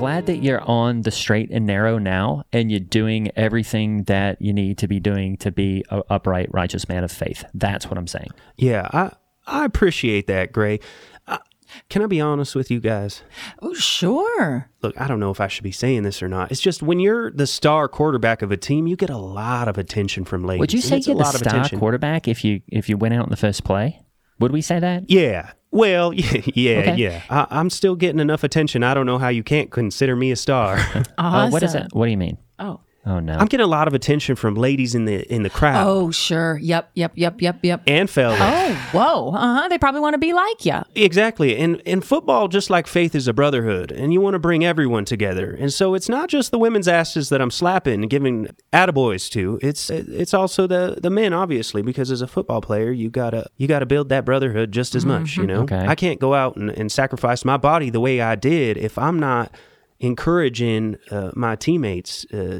Glad 0.05 0.27
that 0.27 0.43
you're 0.43 0.61
on 0.61 1.01
the 1.01 1.09
straight 1.09 1.49
and 1.49 1.65
narrow 1.65 1.97
now 1.97 2.43
and 2.53 2.69
you're 2.69 2.79
doing 2.79 3.31
everything 3.35 4.03
that 4.03 4.39
you 4.39 4.53
need 4.53 4.77
to 4.77 4.87
be 4.87 4.99
doing 4.99 5.35
to 5.37 5.51
be 5.51 5.83
a 5.89 6.03
upright, 6.11 6.47
righteous 6.53 6.87
man 6.87 7.03
of 7.03 7.11
faith. 7.11 7.43
That's 7.55 7.87
what 7.89 7.97
I'm 7.97 8.05
saying. 8.05 8.29
Yeah, 8.55 8.87
I 8.93 9.11
I 9.47 9.65
appreciate 9.65 10.27
that, 10.27 10.51
Gray. 10.51 10.79
Uh, 11.27 11.39
can 11.89 12.03
I 12.03 12.05
be 12.05 12.21
honest 12.21 12.55
with 12.55 12.69
you 12.69 12.79
guys? 12.79 13.23
Oh, 13.63 13.73
sure. 13.73 14.69
Look, 14.83 14.99
I 15.01 15.07
don't 15.07 15.19
know 15.19 15.31
if 15.31 15.41
I 15.41 15.47
should 15.47 15.63
be 15.63 15.71
saying 15.71 16.03
this 16.03 16.21
or 16.21 16.27
not. 16.27 16.51
It's 16.51 16.61
just 16.61 16.83
when 16.83 16.99
you're 16.99 17.31
the 17.31 17.47
star 17.47 17.87
quarterback 17.87 18.43
of 18.43 18.51
a 18.51 18.57
team, 18.57 18.85
you 18.85 18.95
get 18.95 19.09
a 19.09 19.17
lot 19.17 19.67
of 19.67 19.79
attention 19.79 20.23
from 20.23 20.43
ladies. 20.43 20.59
Would 20.59 20.73
you 20.73 20.81
say 20.81 20.97
you're 20.97 21.15
the 21.15 21.23
lot 21.23 21.33
of 21.33 21.39
star 21.39 21.55
attention. 21.55 21.79
quarterback 21.79 22.27
if 22.27 22.43
you 22.43 22.61
if 22.67 22.89
you 22.89 22.97
went 22.97 23.15
out 23.15 23.25
in 23.25 23.31
the 23.31 23.37
first 23.37 23.63
play? 23.63 24.04
Would 24.39 24.51
we 24.51 24.61
say 24.61 24.79
that? 24.79 25.09
Yeah. 25.09 25.51
Well, 25.71 26.13
yeah, 26.13 26.41
yeah, 26.53 26.77
Okay. 26.79 26.95
yeah. 26.95 27.21
I, 27.29 27.47
I'm 27.49 27.69
still 27.69 27.95
getting 27.95 28.19
enough 28.19 28.43
attention. 28.43 28.83
I 28.83 28.93
don't 28.93 29.05
know 29.05 29.17
how 29.17 29.29
you 29.29 29.43
can't 29.43 29.71
consider 29.71 30.15
me 30.15 30.31
a 30.31 30.35
star. 30.35 30.77
Uh, 31.17 31.49
what 31.49 31.63
is 31.63 31.71
Awesome. 31.75 31.87
it? 31.87 31.93
What 31.93 32.05
do 32.05 32.11
you 32.11 32.17
mean? 32.17 32.37
Oh. 32.59 32.79
Oh 33.07 33.19
no. 33.19 33.33
I'm 33.33 33.45
getting 33.45 33.63
a 33.63 33.67
lot 33.67 33.87
of 33.87 33.93
attention 33.93 34.35
from 34.35 34.55
ladies 34.55 34.95
in 34.95 35.05
the 35.05 35.21
in 35.31 35.43
the 35.43 35.49
crowd 35.49 35.85
Oh, 35.85 36.09
sure. 36.11 36.57
Yep, 36.57 36.89
yep, 36.95 37.11
yep, 37.15 37.39
yep, 37.41 37.59
yep. 37.61 37.83
and 37.85 38.09
fellas. 38.09 38.39
Oh, 38.41 38.89
whoa. 38.93 39.31
Uh 39.37 39.61
huh. 39.61 39.67
They 39.67 39.77
probably 39.77 40.01
want 40.01 40.15
to 40.15 40.17
be 40.17 40.33
like 40.33 40.65
you. 40.65 40.81
Exactly. 40.95 41.55
And 41.57 41.81
in 41.81 42.01
football, 42.01 42.47
just 42.47 42.69
like 42.69 42.87
faith 42.87 43.13
is 43.13 43.27
a 43.27 43.33
brotherhood, 43.33 43.91
and 43.91 44.11
you 44.11 44.21
want 44.21 44.33
to 44.33 44.39
bring 44.39 44.65
everyone 44.65 45.05
together. 45.05 45.51
And 45.53 45.71
so 45.71 45.93
it's 45.93 46.09
not 46.09 46.29
just 46.29 46.49
the 46.51 46.57
women's 46.57 46.87
asses 46.87 47.29
that 47.29 47.41
I'm 47.41 47.51
slapping 47.51 48.01
and 48.01 48.09
giving 48.09 48.47
attaboys 48.73 49.29
to. 49.31 49.59
It's 49.61 49.89
it's 49.91 50.33
also 50.33 50.65
the 50.65 50.97
the 51.01 51.11
men, 51.11 51.31
obviously, 51.31 51.83
because 51.83 52.09
as 52.09 52.21
a 52.21 52.27
football 52.27 52.61
player, 52.61 52.91
you 52.91 53.09
gotta 53.11 53.45
you 53.57 53.67
gotta 53.67 53.85
build 53.85 54.09
that 54.09 54.25
brotherhood 54.25 54.71
just 54.71 54.95
as 54.95 55.05
much. 55.05 55.37
You 55.37 55.45
know, 55.45 55.61
Okay. 55.61 55.85
I 55.87 55.93
can't 55.95 56.19
go 56.19 56.33
out 56.33 56.55
and, 56.55 56.69
and 56.71 56.91
sacrifice 56.91 57.45
my 57.45 57.57
body 57.57 57.89
the 57.91 57.99
way 57.99 58.19
I 58.21 58.35
did 58.35 58.77
if 58.77 58.97
I'm 58.97 59.19
not 59.19 59.51
encouraging 59.99 60.97
uh, 61.11 61.31
my 61.35 61.55
teammates. 61.55 62.25
Uh, 62.33 62.59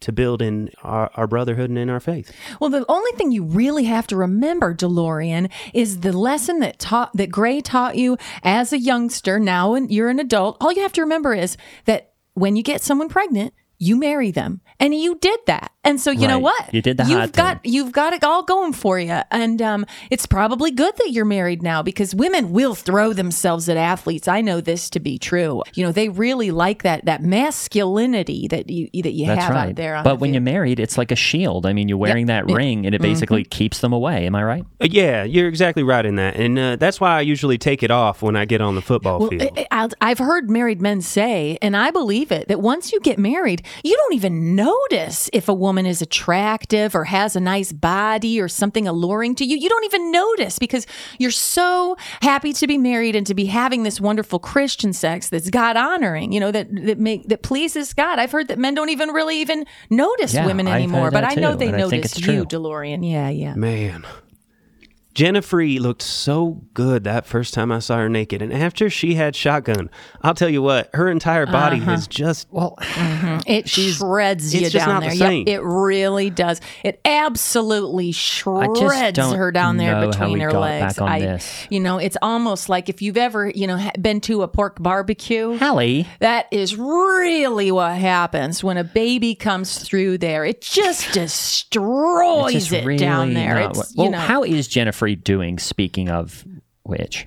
to 0.00 0.12
build 0.12 0.42
in 0.42 0.70
our, 0.82 1.10
our 1.14 1.26
brotherhood 1.26 1.70
and 1.70 1.78
in 1.78 1.90
our 1.90 2.00
faith. 2.00 2.32
Well, 2.60 2.70
the 2.70 2.84
only 2.88 3.12
thing 3.12 3.32
you 3.32 3.44
really 3.44 3.84
have 3.84 4.06
to 4.08 4.16
remember, 4.16 4.74
DeLorean, 4.74 5.50
is 5.74 6.00
the 6.00 6.12
lesson 6.12 6.60
that 6.60 6.78
taught 6.78 7.12
that 7.14 7.30
Gray 7.30 7.60
taught 7.60 7.96
you 7.96 8.16
as 8.42 8.72
a 8.72 8.78
youngster. 8.78 9.38
Now, 9.38 9.74
you're 9.74 10.08
an 10.08 10.18
adult, 10.18 10.56
all 10.60 10.72
you 10.72 10.82
have 10.82 10.92
to 10.94 11.02
remember 11.02 11.34
is 11.34 11.56
that 11.84 12.12
when 12.34 12.56
you 12.56 12.62
get 12.62 12.82
someone 12.82 13.08
pregnant, 13.08 13.54
you 13.82 13.96
marry 13.96 14.30
them, 14.30 14.60
and 14.78 14.94
you 14.94 15.16
did 15.16 15.40
that. 15.46 15.72
And 15.82 15.98
so, 15.98 16.10
you 16.10 16.28
know 16.28 16.38
what? 16.38 16.74
You 16.74 16.82
did 16.82 16.98
the 16.98 17.04
You've 17.04 17.18
hard 17.18 17.32
got 17.32 17.62
thing. 17.62 17.72
you've 17.72 17.90
got 17.92 18.12
it 18.12 18.22
all 18.22 18.42
going 18.42 18.74
for 18.74 18.98
you, 18.98 19.18
and 19.30 19.62
um, 19.62 19.86
it's 20.10 20.26
probably 20.26 20.70
good 20.70 20.94
that 20.98 21.10
you're 21.10 21.24
married 21.24 21.62
now 21.62 21.82
because 21.82 22.14
women 22.14 22.52
will 22.52 22.74
throw 22.74 23.14
themselves 23.14 23.66
at 23.68 23.78
athletes. 23.78 24.28
I 24.28 24.42
know 24.42 24.60
this 24.60 24.90
to 24.90 25.00
be 25.00 25.18
true. 25.18 25.62
You 25.72 25.86
know, 25.86 25.90
they 25.90 26.10
really 26.10 26.50
like 26.50 26.82
that 26.82 27.06
that 27.06 27.22
masculinity 27.22 28.46
that 28.48 28.68
you 28.68 28.88
that 29.02 29.12
you 29.12 29.26
That's 29.26 29.40
have 29.40 29.50
right. 29.54 29.68
out 29.70 29.76
there. 29.76 29.96
On 29.96 30.04
but 30.04 30.10
the 30.10 30.16
when 30.16 30.28
field. 30.28 30.34
you're 30.34 30.52
married, 30.52 30.80
it's 30.80 30.98
like 30.98 31.10
a 31.10 31.16
shield. 31.16 31.64
I 31.64 31.72
mean, 31.72 31.88
you're 31.88 31.96
wearing 31.98 32.26
that 32.26 32.46
Yeah. 32.48 32.56
ring, 32.56 32.84
and 32.84 32.94
it 32.94 33.00
basically 33.00 33.44
keeps 33.44 33.80
them 33.80 33.94
away. 33.94 34.26
Am 34.26 34.34
I 34.34 34.44
right? 34.44 34.64
Uh, 34.82 34.88
yeah, 34.90 35.24
you're 35.24 35.48
exactly 35.48 35.82
right 35.82 36.04
in 36.04 36.16
that, 36.16 36.36
and 36.36 36.58
uh, 36.58 36.76
that's 36.76 37.00
why 37.00 37.16
I 37.16 37.22
usually 37.22 37.56
take 37.56 37.82
it 37.82 37.90
off 37.90 38.20
when 38.20 38.36
I 38.36 38.44
get 38.44 38.60
on 38.60 38.74
the 38.74 38.82
football 38.82 39.20
Well, 39.20 39.30
field. 39.30 39.58
I- 39.70 39.88
I've 40.02 40.18
heard 40.18 40.50
married 40.50 40.82
men 40.82 41.00
say, 41.00 41.56
and 41.62 41.74
I 41.74 41.90
believe 41.90 42.30
it, 42.30 42.48
that 42.48 42.60
once 42.60 42.92
you 42.92 43.00
get 43.00 43.18
married, 43.18 43.62
you 43.82 43.96
don't 43.96 44.14
even 44.14 44.54
notice 44.54 45.30
if 45.32 45.48
a 45.48 45.54
woman 45.54 45.69
is 45.78 46.02
attractive 46.02 46.94
or 46.94 47.04
has 47.04 47.36
a 47.36 47.40
nice 47.40 47.72
body 47.72 48.40
or 48.40 48.48
something 48.48 48.86
alluring 48.86 49.34
to 49.36 49.44
you. 49.44 49.56
You 49.56 49.68
don't 49.68 49.84
even 49.84 50.10
notice 50.10 50.58
because 50.58 50.86
you're 51.18 51.30
so 51.30 51.96
happy 52.22 52.52
to 52.54 52.66
be 52.66 52.78
married 52.78 53.16
and 53.16 53.26
to 53.26 53.34
be 53.34 53.46
having 53.46 53.82
this 53.82 54.00
wonderful 54.00 54.38
Christian 54.38 54.92
sex 54.92 55.28
that's 55.28 55.50
God 55.50 55.76
honoring, 55.76 56.32
you 56.32 56.40
know, 56.40 56.50
that 56.50 56.68
that 56.86 56.98
make 56.98 57.28
that 57.28 57.42
pleases 57.42 57.92
God. 57.92 58.18
I've 58.18 58.32
heard 58.32 58.48
that 58.48 58.58
men 58.58 58.74
don't 58.74 58.90
even 58.90 59.10
really 59.10 59.40
even 59.40 59.66
notice 59.88 60.34
Yeah, 60.34 60.46
women 60.46 60.68
anymore, 60.68 61.10
but 61.10 61.22
that 61.22 61.32
I 61.32 61.34
know 61.40 61.54
they 61.54 61.68
and 61.68 61.78
notice 61.78 62.18
you, 62.18 62.24
true. 62.24 62.44
DeLorean. 62.44 63.08
Yeah, 63.08 63.28
yeah. 63.28 63.54
Man. 63.54 64.04
Jennifer 65.14 65.62
looked 65.64 66.02
so 66.02 66.62
good 66.72 67.04
that 67.04 67.26
first 67.26 67.52
time 67.54 67.72
I 67.72 67.80
saw 67.80 67.96
her 67.98 68.08
naked. 68.08 68.42
And 68.42 68.52
after 68.52 68.88
she 68.88 69.14
had 69.14 69.34
shotgun, 69.34 69.90
I'll 70.22 70.34
tell 70.34 70.48
you 70.48 70.62
what, 70.62 70.88
her 70.94 71.08
entire 71.10 71.46
body 71.46 71.78
Uh-huh. 71.78 71.92
is 71.92 72.06
just 72.06 72.46
Well, 72.50 72.76
It 73.46 73.68
shreds 73.68 74.46
it's 74.46 74.54
you 74.54 74.60
just 74.70 74.74
down 74.74 74.88
not 74.88 75.00
the 75.02 75.08
there. 75.08 75.16
same. 75.16 75.44
Yep, 75.46 75.56
it 75.58 75.62
really 75.62 76.30
does. 76.30 76.60
It 76.84 77.00
absolutely 77.04 78.12
shreds 78.12 79.18
her 79.18 79.50
down 79.52 79.76
there 79.76 80.06
between 80.06 80.40
her 80.40 80.52
legs. 80.52 80.98
I, 80.98 81.20
this. 81.20 81.66
you 81.70 81.80
know, 81.80 81.98
it's 81.98 82.16
almost 82.22 82.68
like 82.68 82.88
if 82.88 83.02
you've 83.02 83.16
ever, 83.16 83.48
you 83.48 83.66
know, 83.66 83.90
been 84.00 84.20
to 84.22 84.42
a 84.42 84.48
pork 84.48 84.80
barbecue. 84.80 85.56
Hallie. 85.58 86.06
That 86.20 86.46
is 86.50 86.76
really 86.76 87.72
what 87.72 87.96
happens 87.96 88.62
when 88.62 88.76
a 88.76 88.84
baby 88.84 89.34
comes 89.34 89.78
through 89.78 90.18
there. 90.18 90.44
It 90.44 90.60
just 90.60 91.12
destroys 91.70 92.54
It's 92.54 92.66
just 92.66 92.72
it 92.82 92.84
really 92.86 92.98
down 92.98 93.34
there. 93.34 93.54
not 93.60 93.70
It's 93.70 93.78
what- 93.78 93.88
well, 93.96 94.04
you 94.06 94.12
know, 94.12 94.18
how 94.18 94.42
is 94.44 94.68
Jennifer 94.68 94.99
doing? 95.08 95.58
Speaking 95.58 96.08
of 96.08 96.44
which, 96.82 97.26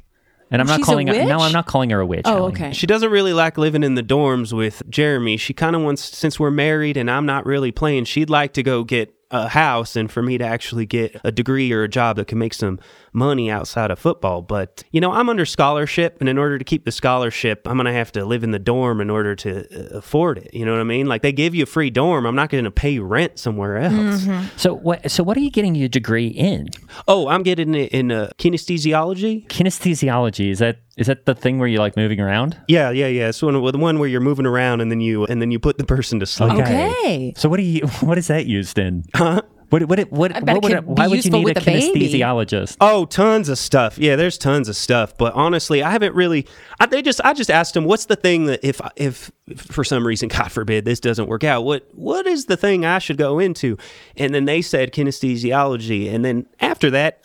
and 0.51 0.62
I'm 0.62 0.67
not 0.67 0.77
She's 0.77 0.83
a 0.83 0.86
calling 0.86 1.07
her. 1.07 1.13
No, 1.13 1.38
witch? 1.38 1.45
I'm 1.45 1.51
not 1.51 1.65
calling 1.65 1.89
her 1.89 1.99
a 1.99 2.05
witch. 2.05 2.21
oh, 2.25 2.33
Hallie. 2.33 2.51
okay. 2.53 2.73
she 2.73 2.86
doesn't 2.86 3.09
really 3.09 3.33
like 3.33 3.57
living 3.57 3.83
in 3.83 3.95
the 3.95 4.03
dorms 4.03 4.53
with 4.53 4.83
Jeremy. 4.89 5.38
She 5.38 5.53
kind 5.53 5.75
of 5.75 5.81
wants 5.81 6.03
since 6.03 6.39
we're 6.39 6.51
married 6.51 6.95
and 6.95 7.09
I'm 7.09 7.25
not 7.25 7.45
really 7.45 7.71
playing, 7.71 8.05
she'd 8.05 8.29
like 8.29 8.53
to 8.53 8.63
go 8.63 8.83
get 8.83 9.12
a 9.33 9.49
house 9.49 9.95
and 9.95 10.11
for 10.11 10.21
me 10.21 10.37
to 10.37 10.45
actually 10.45 10.85
get 10.85 11.19
a 11.23 11.31
degree 11.31 11.71
or 11.71 11.83
a 11.83 11.89
job 11.89 12.17
that 12.17 12.27
can 12.27 12.37
make 12.37 12.53
some 12.53 12.79
money 13.11 13.49
outside 13.49 13.89
of 13.89 13.97
football. 13.97 14.43
But, 14.43 14.83
you 14.91 15.01
know, 15.01 15.11
I'm 15.11 15.27
under 15.27 15.45
scholarship 15.45 16.17
and 16.19 16.29
in 16.29 16.37
order 16.37 16.57
to 16.57 16.63
keep 16.63 16.85
the 16.85 16.91
scholarship, 16.91 17.67
I'm 17.67 17.75
going 17.75 17.85
to 17.87 17.93
have 17.93 18.11
to 18.13 18.25
live 18.25 18.43
in 18.43 18.51
the 18.51 18.59
dorm 18.59 19.01
in 19.01 19.09
order 19.09 19.35
to 19.37 19.65
uh, 19.65 19.97
afford 19.97 20.37
it. 20.37 20.53
You 20.53 20.65
know 20.65 20.71
what 20.71 20.81
I 20.81 20.85
mean? 20.85 21.07
Like 21.07 21.23
they 21.23 21.31
give 21.31 21.55
you 21.55 21.63
a 21.63 21.65
free 21.65 21.89
dorm, 21.89 22.25
I'm 22.25 22.35
not 22.35 22.49
going 22.49 22.63
to 22.63 22.71
pay 22.71 22.99
rent 22.99 23.39
somewhere 23.39 23.77
else. 23.77 24.27
So 24.55 24.75
what? 24.75 25.09
So 25.09 25.23
what 25.23 25.35
are 25.35 25.41
you 25.41 25.51
getting 25.51 25.73
your 25.73 25.89
degree 25.89 26.27
in? 26.27 26.69
Oh, 27.07 27.27
I'm 27.27 27.41
getting 27.41 27.73
it 27.73 27.91
in 27.91 28.11
uh, 28.11 28.29
kinesthesiology. 28.37 29.47
Kinesthesiology. 29.47 30.51
Is 30.51 30.59
that 30.59 30.77
is 30.95 31.08
that 31.08 31.25
the 31.25 31.34
thing 31.34 31.58
where 31.58 31.67
you're 31.67 31.79
like 31.79 31.97
moving 31.97 32.19
around? 32.19 32.58
Yeah, 32.67 32.91
yeah, 32.91 33.08
yeah. 33.08 33.29
It's 33.29 33.41
one 33.41 33.53
the 33.53 33.77
one 33.77 33.99
where 33.99 34.08
you're 34.08 34.21
moving 34.21 34.45
around 34.45 34.82
and 34.82 34.91
then 34.91 35.01
you 35.01 35.25
and 35.25 35.41
then 35.41 35.49
you 35.49 35.60
put 35.60 35.77
the 35.77 35.86
person 35.86 36.19
to 36.19 36.25
sleep. 36.25 36.53
Okay. 36.53 37.34
So 37.36 37.49
what 37.49 37.58
do 37.58 37.63
you? 37.63 37.88
What 38.03 38.17
is 38.17 38.27
that 38.27 38.45
used 38.45 38.77
in? 38.77 39.06
Huh? 39.15 39.41
What? 39.69 39.88
What? 39.88 39.99
What? 40.12 40.43
What 40.43 40.63
would 40.63 40.71
could 40.71 40.86
why 40.86 41.08
would 41.08 41.25
you 41.25 41.32
need 41.32 41.41
a 41.41 41.43
with 41.45 41.65
baby. 41.65 41.99
kinesthesiologist? 41.99 42.77
Oh, 42.79 43.06
tons 43.06 43.49
of 43.49 43.58
stuff. 43.58 43.97
Yeah, 43.97 44.15
there's 44.15 44.38
tons 44.38 44.69
of 44.69 44.75
stuff. 44.75 45.17
But 45.17 45.34
honestly, 45.34 45.82
I 45.82 45.89
haven't 45.89 46.13
really. 46.13 46.45
I, 46.79 46.86
they 46.86 47.01
just. 47.01 47.21
I 47.23 47.34
just 47.34 47.49
asked 47.49 47.73
them, 47.73 47.86
what's 47.86 48.06
the 48.06 48.15
thing 48.15 48.45
that 48.45 48.60
if 48.62 48.79
if, 48.95 49.32
if 49.47 49.62
for 49.62 49.84
some 49.84 50.06
reason, 50.06 50.27
God 50.27 50.51
forbid, 50.51 50.86
this 50.86 50.99
doesn't 50.99 51.27
work 51.27 51.43
out, 51.43 51.63
what 51.63 51.88
what 51.93 52.27
is 52.27 52.45
the 52.45 52.58
thing 52.58 52.86
I 52.86 52.99
should 52.99 53.17
go 53.17 53.39
into? 53.39 53.77
And 54.15 54.36
then 54.36 54.45
they 54.45 54.62
said 54.62 54.93
kinesthesiology. 54.93 56.13
And 56.13 56.23
then 56.23 56.45
after 56.60 56.91
that, 56.91 57.23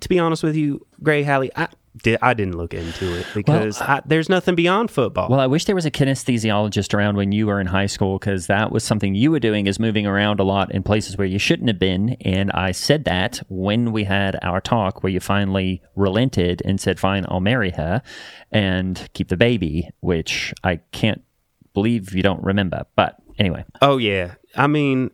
to 0.00 0.08
be 0.08 0.18
honest 0.18 0.42
with 0.42 0.56
you, 0.56 0.86
Gray 1.02 1.22
Hallie, 1.22 1.50
I 1.56 1.68
did. 2.02 2.18
I 2.22 2.34
didn't 2.34 2.56
look 2.56 2.74
into 2.74 3.18
it 3.18 3.26
because 3.34 3.80
I, 3.80 4.02
there's 4.06 4.28
nothing 4.28 4.54
beyond 4.54 4.90
football. 4.90 5.28
Well, 5.28 5.40
I 5.40 5.46
wish 5.46 5.66
there 5.66 5.74
was 5.74 5.86
a 5.86 5.90
kinesthesiologist 5.90 6.94
around 6.94 7.16
when 7.16 7.32
you 7.32 7.46
were 7.46 7.60
in 7.60 7.66
high 7.66 7.86
school 7.86 8.18
because 8.18 8.46
that 8.46 8.72
was 8.72 8.84
something 8.84 9.14
you 9.14 9.30
were 9.30 9.40
doing 9.40 9.66
is 9.66 9.78
moving 9.78 10.06
around 10.06 10.40
a 10.40 10.44
lot 10.44 10.72
in 10.72 10.82
places 10.82 11.16
where 11.16 11.26
you 11.26 11.38
shouldn't 11.38 11.68
have 11.68 11.78
been. 11.78 12.16
And 12.22 12.50
I 12.52 12.72
said 12.72 13.04
that 13.04 13.42
when 13.48 13.92
we 13.92 14.04
had 14.04 14.38
our 14.42 14.60
talk 14.60 15.02
where 15.02 15.12
you 15.12 15.20
finally 15.20 15.82
relented 15.94 16.62
and 16.64 16.80
said, 16.80 16.98
fine, 16.98 17.26
I'll 17.28 17.40
marry 17.40 17.70
her 17.70 18.02
and 18.50 19.08
keep 19.12 19.28
the 19.28 19.36
baby, 19.36 19.90
which 20.00 20.54
I 20.64 20.76
can't 20.92 21.22
believe 21.74 22.14
you 22.14 22.22
don't 22.22 22.42
remember. 22.42 22.84
But 22.96 23.16
anyway, 23.38 23.64
oh 23.80 23.98
yeah, 23.98 24.34
I 24.56 24.66
mean, 24.66 25.10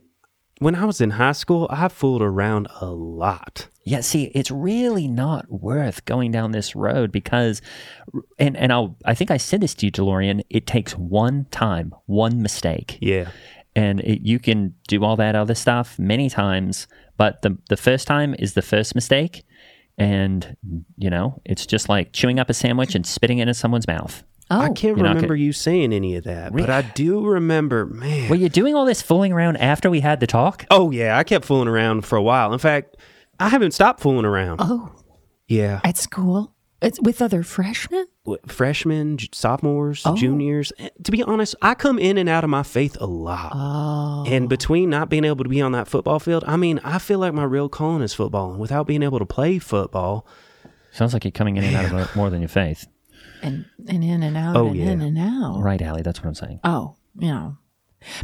when 0.59 0.75
I 0.75 0.85
was 0.85 1.01
in 1.01 1.11
high 1.11 1.31
school, 1.33 1.67
I 1.69 1.87
fooled 1.87 2.21
around 2.21 2.67
a 2.79 2.85
lot. 2.87 3.67
Yeah, 3.85 4.01
see, 4.01 4.25
it's 4.35 4.51
really 4.51 5.07
not 5.07 5.49
worth 5.49 6.05
going 6.05 6.31
down 6.31 6.51
this 6.51 6.75
road 6.75 7.11
because, 7.11 7.61
and 8.37 8.55
and 8.55 8.71
I'll 8.71 8.95
I 9.05 9.15
think 9.15 9.31
I 9.31 9.37
said 9.37 9.61
this 9.61 9.73
to 9.75 9.87
you, 9.87 9.91
DeLorean. 9.91 10.41
It 10.49 10.67
takes 10.67 10.93
one 10.95 11.45
time, 11.51 11.95
one 12.05 12.41
mistake, 12.41 12.97
Yeah. 13.01 13.29
and 13.75 13.99
it, 14.01 14.21
you 14.21 14.37
can 14.39 14.75
do 14.87 15.03
all 15.03 15.15
that 15.15 15.35
other 15.35 15.55
stuff 15.55 15.97
many 15.97 16.29
times, 16.29 16.87
but 17.17 17.41
the 17.41 17.57
the 17.69 17.77
first 17.77 18.05
time 18.05 18.35
is 18.37 18.53
the 18.53 18.61
first 18.61 18.93
mistake, 18.93 19.43
and 19.97 20.55
you 20.97 21.09
know 21.09 21.41
it's 21.45 21.65
just 21.65 21.89
like 21.89 22.13
chewing 22.13 22.39
up 22.39 22.49
a 22.49 22.53
sandwich 22.53 22.93
and 22.93 23.07
spitting 23.07 23.39
it 23.39 23.47
in 23.47 23.53
someone's 23.55 23.87
mouth. 23.87 24.23
Oh, 24.51 24.59
I 24.61 24.67
can't 24.69 24.97
You're 24.97 25.05
not 25.05 25.15
remember 25.15 25.35
you 25.35 25.53
saying 25.53 25.93
any 25.93 26.15
of 26.15 26.23
that, 26.23 26.53
but 26.53 26.69
I 26.69 26.81
do 26.81 27.23
remember, 27.25 27.85
man. 27.85 28.29
Were 28.29 28.35
you 28.35 28.49
doing 28.49 28.73
all 28.75 28.85
this 28.85 29.01
fooling 29.01 29.31
around 29.31 29.57
after 29.57 29.89
we 29.89 29.99
had 29.99 30.19
the 30.19 30.27
talk? 30.27 30.65
Oh 30.71 30.89
yeah, 30.91 31.17
I 31.17 31.23
kept 31.23 31.45
fooling 31.45 31.67
around 31.67 32.05
for 32.05 32.15
a 32.17 32.21
while. 32.23 32.51
In 32.53 32.59
fact, 32.59 32.97
I 33.39 33.49
haven't 33.49 33.71
stopped 33.71 33.99
fooling 33.99 34.25
around. 34.25 34.59
oh, 34.61 34.91
Yeah, 35.47 35.81
at 35.83 35.97
school. 35.97 36.53
It's 36.81 36.99
with 37.01 37.21
other 37.21 37.43
freshmen. 37.43 38.05
Freshmen, 38.47 39.17
j- 39.17 39.27
sophomores, 39.33 40.01
Oh. 40.05 40.15
juniors. 40.15 40.71
Eh, 40.79 40.89
To 41.03 41.11
be 41.11 41.21
honest, 41.23 41.53
I 41.61 41.73
come 41.75 41.99
in 41.99 42.17
and 42.17 42.29
out 42.29 42.43
of 42.45 42.49
my 42.49 42.63
faith 42.63 42.95
a 43.01 43.05
lot. 43.05 43.51
Oh, 43.53 44.23
And 44.27 44.47
between 44.47 44.89
not 44.89 45.09
being 45.09 45.25
able 45.25 45.43
to 45.43 45.49
be 45.49 45.61
on 45.61 45.73
that 45.73 45.87
football 45.89 46.19
field, 46.19 46.43
I 46.47 46.55
mean, 46.55 46.79
I 46.85 46.97
feel 46.99 47.19
like 47.19 47.33
my 47.33 47.43
real 47.43 47.67
calling 47.67 48.01
is 48.01 48.13
football. 48.13 48.51
And 48.51 48.59
without 48.61 48.87
being 48.87 49.03
able 49.03 49.19
to 49.19 49.25
play 49.25 49.59
football, 49.59 50.25
Sounds 50.91 51.13
like 51.13 51.23
you're 51.25 51.31
coming 51.31 51.57
in 51.57 51.63
and 51.65 51.75
out 51.75 51.93
of 51.93 52.15
more 52.15 52.29
than 52.29 52.39
your 52.41 52.47
faith. 52.49 52.87
And 53.41 53.65
and 53.87 54.03
in 54.03 54.23
and 54.23 54.37
out 54.37 54.55
Oh, 54.55 54.67
and 54.67 54.75
yeah. 54.75 54.85
in 54.91 55.01
and 55.01 55.17
out. 55.17 55.59
Right, 55.61 55.81
Allie. 55.81 56.01
That's 56.01 56.19
what 56.19 56.27
I'm 56.27 56.35
saying. 56.35 56.59
Oh, 56.63 56.95
yeah. 57.17 57.51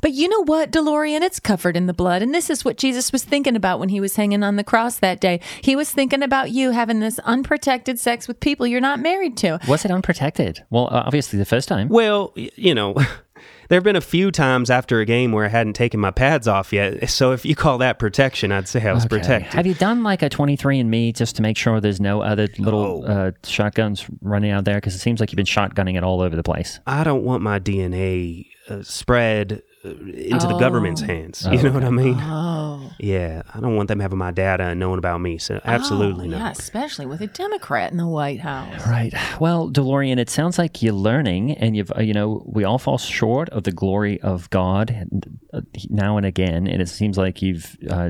But 0.02 0.14
you 0.14 0.30
know 0.30 0.42
what, 0.46 0.72
DeLorean? 0.72 1.20
It's 1.22 1.42
covered 1.42 1.76
in 1.76 1.86
the 1.86 1.94
blood. 1.94 2.22
And 2.22 2.34
this 2.34 2.50
is 2.50 2.64
what 2.64 2.78
Jesus 2.78 3.12
was 3.12 3.26
thinking 3.26 3.58
about 3.58 3.78
when 3.78 3.90
he 3.90 4.00
was 4.00 4.16
hanging 4.16 4.42
on 4.42 4.56
the 4.56 4.64
cross 4.64 5.00
that 5.00 5.20
day. 5.20 5.42
He 5.62 5.76
was 5.76 5.92
thinking 5.92 6.24
about 6.24 6.52
you 6.52 6.72
having 6.72 7.02
this 7.02 7.20
unprotected 7.20 8.00
sex 8.00 8.26
with 8.26 8.40
people 8.40 8.66
you're 8.66 8.80
not 8.80 9.02
married 9.02 9.36
to. 9.38 9.60
Was 9.68 9.84
it 9.84 9.92
unprotected? 9.92 10.64
Well, 10.70 10.86
uh, 10.86 11.04
obviously 11.06 11.40
the 11.40 11.46
first 11.46 11.68
time. 11.68 11.90
Well, 11.90 12.32
you 12.36 12.74
know, 12.74 12.96
there 13.70 13.78
have 13.78 13.84
been 13.84 13.96
a 13.96 14.02
few 14.02 14.32
times 14.32 14.70
after 14.70 15.00
a 15.00 15.06
game 15.06 15.32
where 15.32 15.46
I 15.46 15.50
hadn't 15.50 15.74
taken 15.74 16.00
my 16.00 16.12
pads 16.12 16.48
off 16.48 16.72
yet. 16.74 17.10
So 17.10 17.32
if 17.32 17.46
you 17.46 17.56
call 17.56 17.78
that 17.80 18.00
protection, 18.00 18.52
I'd 18.52 18.68
say 18.68 18.88
I 18.88 18.94
was 18.94 19.06
Okay. 19.06 19.18
protected. 19.18 19.54
Have 19.54 19.68
you 19.68 19.74
done 19.74 20.04
like 20.04 20.22
a 20.22 20.30
23 20.30 20.80
and 20.80 20.90
Me 20.90 21.12
just 21.12 21.36
to 21.38 21.42
make 21.42 21.58
sure 21.58 21.80
there's 21.82 22.00
no 22.02 22.22
other 22.22 22.48
little 22.58 23.04
Oh. 23.06 23.12
uh, 23.12 23.32
shotguns 23.44 24.06
running 24.22 24.52
out 24.52 24.66
there? 24.66 24.76
Because 24.76 24.96
it 24.96 25.00
seems 25.00 25.20
like 25.20 25.32
you've 25.32 25.38
been 25.38 25.46
shotgunning 25.46 25.98
it 25.98 26.04
all 26.04 26.22
over 26.22 26.36
the 26.36 26.44
place. 26.44 26.80
I 26.88 27.04
don't 27.04 27.24
want 27.24 27.42
my 27.44 27.60
DNA 27.60 28.48
uh, 28.70 28.82
spread 28.84 29.62
uh, 29.86 29.90
into 29.90 30.48
the 30.48 30.58
government's 30.58 31.02
hands. 31.02 31.46
Oh, 31.46 31.52
You 31.56 31.62
know 31.62 31.72
what 31.72 31.84
I 31.84 31.90
mean? 31.90 32.18
Oh, 32.20 32.92
Yeah, 33.00 33.44
I 33.54 33.60
don't 33.60 33.76
want 33.76 33.88
them 33.88 34.00
having 34.00 34.18
my 34.18 34.32
data 34.32 34.64
and 34.64 34.80
knowing 34.80 34.98
about 34.98 35.22
me. 35.22 35.38
So 35.38 35.62
absolutely 35.64 36.28
oh, 36.28 36.32
not. 36.32 36.38
Yeah, 36.38 36.52
especially 36.52 37.06
with 37.06 37.22
a 37.22 37.28
Democrat 37.28 37.92
in 37.92 37.98
the 37.98 38.08
White 38.08 38.40
House. 38.40 38.86
Right. 38.88 39.14
Well, 39.40 39.70
DeLorean, 39.70 40.18
it 40.18 40.30
sounds 40.30 40.58
like 40.58 40.82
you're 40.82 40.94
learning, 40.94 41.52
and 41.52 41.76
you've, 41.78 41.92
uh, 41.96 42.02
you 42.02 42.14
know, 42.14 42.44
we 42.46 42.64
all 42.64 42.80
fall 42.80 42.98
short 42.98 43.50
of 43.50 43.64
the 43.64 43.72
glory 43.72 44.20
of 44.22 44.50
God 44.50 45.08
uh, 45.54 45.62
now 45.90 46.18
and 46.18 46.26
again, 46.26 46.68
and 46.68 46.82
it 46.82 46.90
seems 46.90 47.18
like 47.18 47.42
you've, 47.42 47.78
uh, 47.90 48.10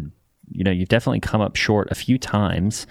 you 0.50 0.64
know, 0.64 0.72
you've 0.72 0.90
definitely 0.90 1.20
come 1.20 1.42
up 1.42 1.56
short 1.56 1.90
a 1.92 1.96
few 1.96 2.18
times, 2.18 2.88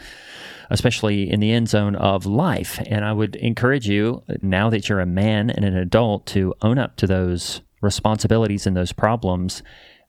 especially 0.71 1.31
in 1.31 1.41
the 1.41 1.53
end 1.53 1.69
zone 1.69 1.95
of 1.97 2.27
life. 2.27 2.81
And 2.87 3.05
I 3.05 3.13
would 3.13 3.37
encourage 3.37 3.89
you, 3.89 4.23
now 4.43 4.71
that 4.71 4.89
you're 4.89 5.01
a 5.01 5.07
man 5.07 5.51
and 5.51 5.65
an 5.65 5.77
adult, 5.77 6.27
to 6.29 6.55
own 6.63 6.79
up 6.79 6.97
to 6.97 7.07
those 7.07 7.61
responsibilities 7.85 8.67
and 8.67 8.77
those 8.77 8.93
problems. 8.93 9.63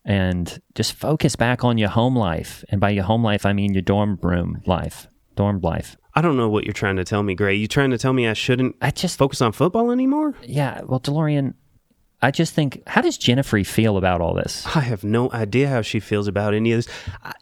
And 0.07 0.61
just 0.75 0.93
focus 0.93 1.35
back 1.35 1.63
on 1.63 1.77
your 1.79 1.89
home 1.89 2.15
life. 2.15 2.63
And 2.69 2.79
by 2.79 2.91
your 2.91 3.03
home 3.05 3.23
life, 3.23 3.45
I 3.45 3.53
mean 3.53 3.73
your 3.73 3.81
dorm 3.81 4.19
room 4.21 4.61
life, 4.65 5.07
dorm 5.35 5.59
life. 5.61 5.97
I 6.13 6.21
don't 6.21 6.37
know 6.37 6.47
what 6.47 6.63
you're 6.63 6.73
trying 6.73 6.95
to 6.97 7.03
tell 7.03 7.23
me, 7.23 7.35
Gray. 7.35 7.55
You 7.55 7.67
trying 7.67 7.89
to 7.89 7.97
tell 7.97 8.13
me 8.13 8.27
I 8.27 8.33
shouldn't 8.33 8.75
I 8.81 8.91
just 8.91 9.17
focus 9.17 9.41
on 9.41 9.51
football 9.51 9.91
anymore? 9.91 10.35
Yeah, 10.43 10.81
well, 10.83 10.99
DeLorean, 10.99 11.55
I 12.21 12.31
just 12.31 12.53
think, 12.53 12.81
how 12.87 13.01
does 13.01 13.17
Jennifer 13.17 13.63
feel 13.63 13.97
about 13.97 14.21
all 14.21 14.33
this? 14.33 14.65
I 14.75 14.81
have 14.81 15.03
no 15.03 15.31
idea 15.31 15.67
how 15.67 15.81
she 15.81 15.99
feels 15.99 16.27
about 16.27 16.53
any 16.53 16.71
of 16.71 16.85
this. 16.85 16.95
I, 17.21 17.33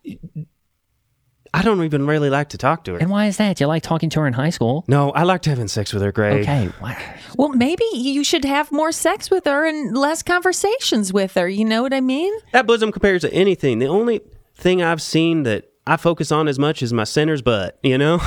I 1.55 1.61
don't 1.61 1.83
even 1.83 2.07
really 2.07 2.29
like 2.31 2.49
to 2.49 2.57
talk 2.57 2.83
to 2.85 2.93
her. 2.93 2.97
And 2.99 3.09
why 3.11 3.27
is 3.27 3.37
that? 3.37 3.59
You 3.59 3.67
like 3.67 3.83
talking 3.83 4.09
to 4.11 4.21
her 4.21 4.27
in 4.27 4.33
high 4.33 4.49
school? 4.49 4.83
no, 4.87 5.11
I 5.11 5.23
liked 5.23 5.45
having 5.45 5.67
sex 5.67 5.93
with 5.93 6.01
her, 6.01 6.11
Gray. 6.11 6.41
Okay. 6.41 6.69
why- 6.79 7.19
Well, 7.37 7.49
maybe 7.49 7.83
you 7.93 8.23
should 8.23 8.43
have 8.45 8.71
more 8.71 8.91
sex 8.91 9.29
with 9.29 9.45
her 9.45 9.65
and 9.67 9.95
less 9.95 10.23
conversations 10.23 11.13
with 11.13 11.35
her. 11.35 11.47
You 11.47 11.65
know 11.65 11.81
what 11.83 11.93
I 11.93 12.01
mean? 12.01 12.33
That 12.53 12.65
bosom 12.65 12.91
compares 12.91 13.21
to 13.21 13.31
anything. 13.33 13.79
The 13.79 13.85
only 13.87 14.21
thing 14.55 14.81
I've 14.81 15.01
seen 15.01 15.43
that 15.43 15.69
I 15.85 15.97
focus 15.97 16.31
on 16.31 16.47
as 16.47 16.57
much 16.57 16.81
is 16.81 16.91
my 16.93 17.03
center's 17.03 17.41
butt, 17.41 17.77
you 17.83 17.97
know? 17.97 18.19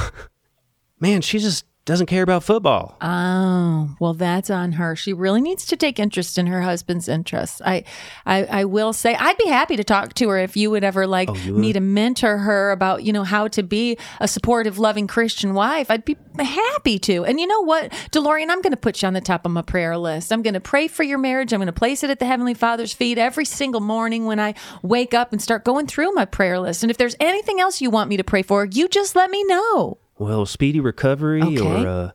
Man, 1.01 1.21
she 1.21 1.39
just 1.39 1.65
doesn't 1.87 2.07
care 2.07 2.25
about 2.25 2.42
football. 2.42 2.96
Oh, 3.01 3.94
well, 4.01 4.12
that's 4.12 4.51
on 4.51 4.72
her. 4.72 4.96
She 4.96 5.12
really 5.12 5.40
needs 5.40 5.64
to 5.66 5.77
take 5.77 6.01
interest 6.01 6.37
in 6.37 6.49
her 6.49 6.62
husband's 6.62 7.09
interests. 7.09 7.62
I, 7.64 7.85
I, 8.27 8.44
I 8.44 8.64
will 8.64 8.92
say, 8.92 9.14
I'd 9.14 9.38
be 9.38 9.46
happy 9.46 9.77
to 9.77 9.85
talk 9.85 10.12
to 10.14 10.29
her 10.31 10.38
if 10.38 10.57
you 10.57 10.68
would 10.72 10.83
ever 10.83 11.07
like 11.07 11.31
oh, 11.31 11.35
me 11.53 11.72
to 11.72 11.79
mentor 11.79 12.38
her 12.38 12.72
about, 12.72 13.05
you 13.05 13.12
know, 13.12 13.22
how 13.22 13.46
to 13.49 13.62
be 13.62 13.96
a 14.18 14.27
supportive, 14.27 14.81
loving 14.81 15.07
Christian 15.07 15.55
wife. 15.55 15.88
I'd 15.88 16.05
be 16.05 16.16
happy 16.37 16.99
to. 16.99 17.25
And 17.25 17.38
you 17.38 17.46
know 17.46 17.61
what, 17.61 17.92
DeLorean, 18.11 18.51
I'm 18.51 18.62
going 18.62 18.72
to 18.72 18.77
put 18.77 19.01
you 19.01 19.07
on 19.07 19.14
the 19.14 19.20
top 19.20 19.46
of 19.46 19.53
my 19.53 19.62
prayer 19.62 19.96
list. 19.96 20.33
I'm 20.33 20.42
going 20.42 20.55
to 20.55 20.61
pray 20.61 20.88
for 20.88 21.05
your 21.05 21.18
marriage. 21.18 21.53
I'm 21.53 21.61
going 21.61 21.66
to 21.66 21.72
place 21.72 22.03
it 22.03 22.11
at 22.11 22.18
the 22.18 22.27
Heavenly 22.27 22.55
Father's 22.55 22.92
feet 22.92 23.16
every 23.16 23.44
single 23.44 23.81
morning 23.81 24.27
when 24.27 24.40
I 24.40 24.55
wake 24.83 25.14
up 25.14 25.31
and 25.31 25.40
start 25.40 25.64
going 25.64 25.87
through 25.87 26.11
my 26.14 26.25
prayer 26.25 26.59
list. 26.59 26.83
And 26.83 26.90
if 26.90 26.96
there's 26.96 27.14
anything 27.20 27.61
else 27.61 27.81
you 27.81 27.90
want 27.90 28.11
me 28.11 28.16
to 28.16 28.25
pray 28.25 28.42
for, 28.42 28.64
you 28.64 28.88
just 28.88 29.14
let 29.14 29.31
me 29.31 29.44
know. 29.44 29.99
Well, 30.18 30.46
speedy 30.46 30.81
recovery 30.81 31.42
Okay. 31.42 31.61
or 31.61 31.87
uh, 31.87 32.11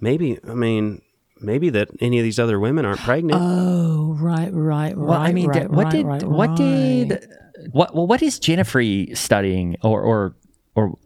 maybe, 0.00 0.38
I 0.48 0.54
mean, 0.54 1.02
maybe 1.40 1.70
that 1.70 1.88
any 2.00 2.18
of 2.18 2.24
these 2.24 2.38
other 2.38 2.60
women 2.60 2.84
aren't 2.84 3.00
pregnant. 3.00 3.40
Oh, 3.42 4.16
right, 4.20 4.50
right, 4.52 4.96
Well, 4.96 5.12
I 5.18 5.32
mean, 5.32 5.50
did- 5.50 5.70
what 5.70 5.90
did, 5.90 6.04
what 6.22 6.56
did, 6.56 7.26
what, 7.72 7.94
well, 7.94 8.06
what 8.06 8.22
is 8.22 8.38
Jennifer 8.38 8.82
studying 9.14 9.76
or, 9.82 10.02
or, 10.02 10.36
or, 10.74 10.98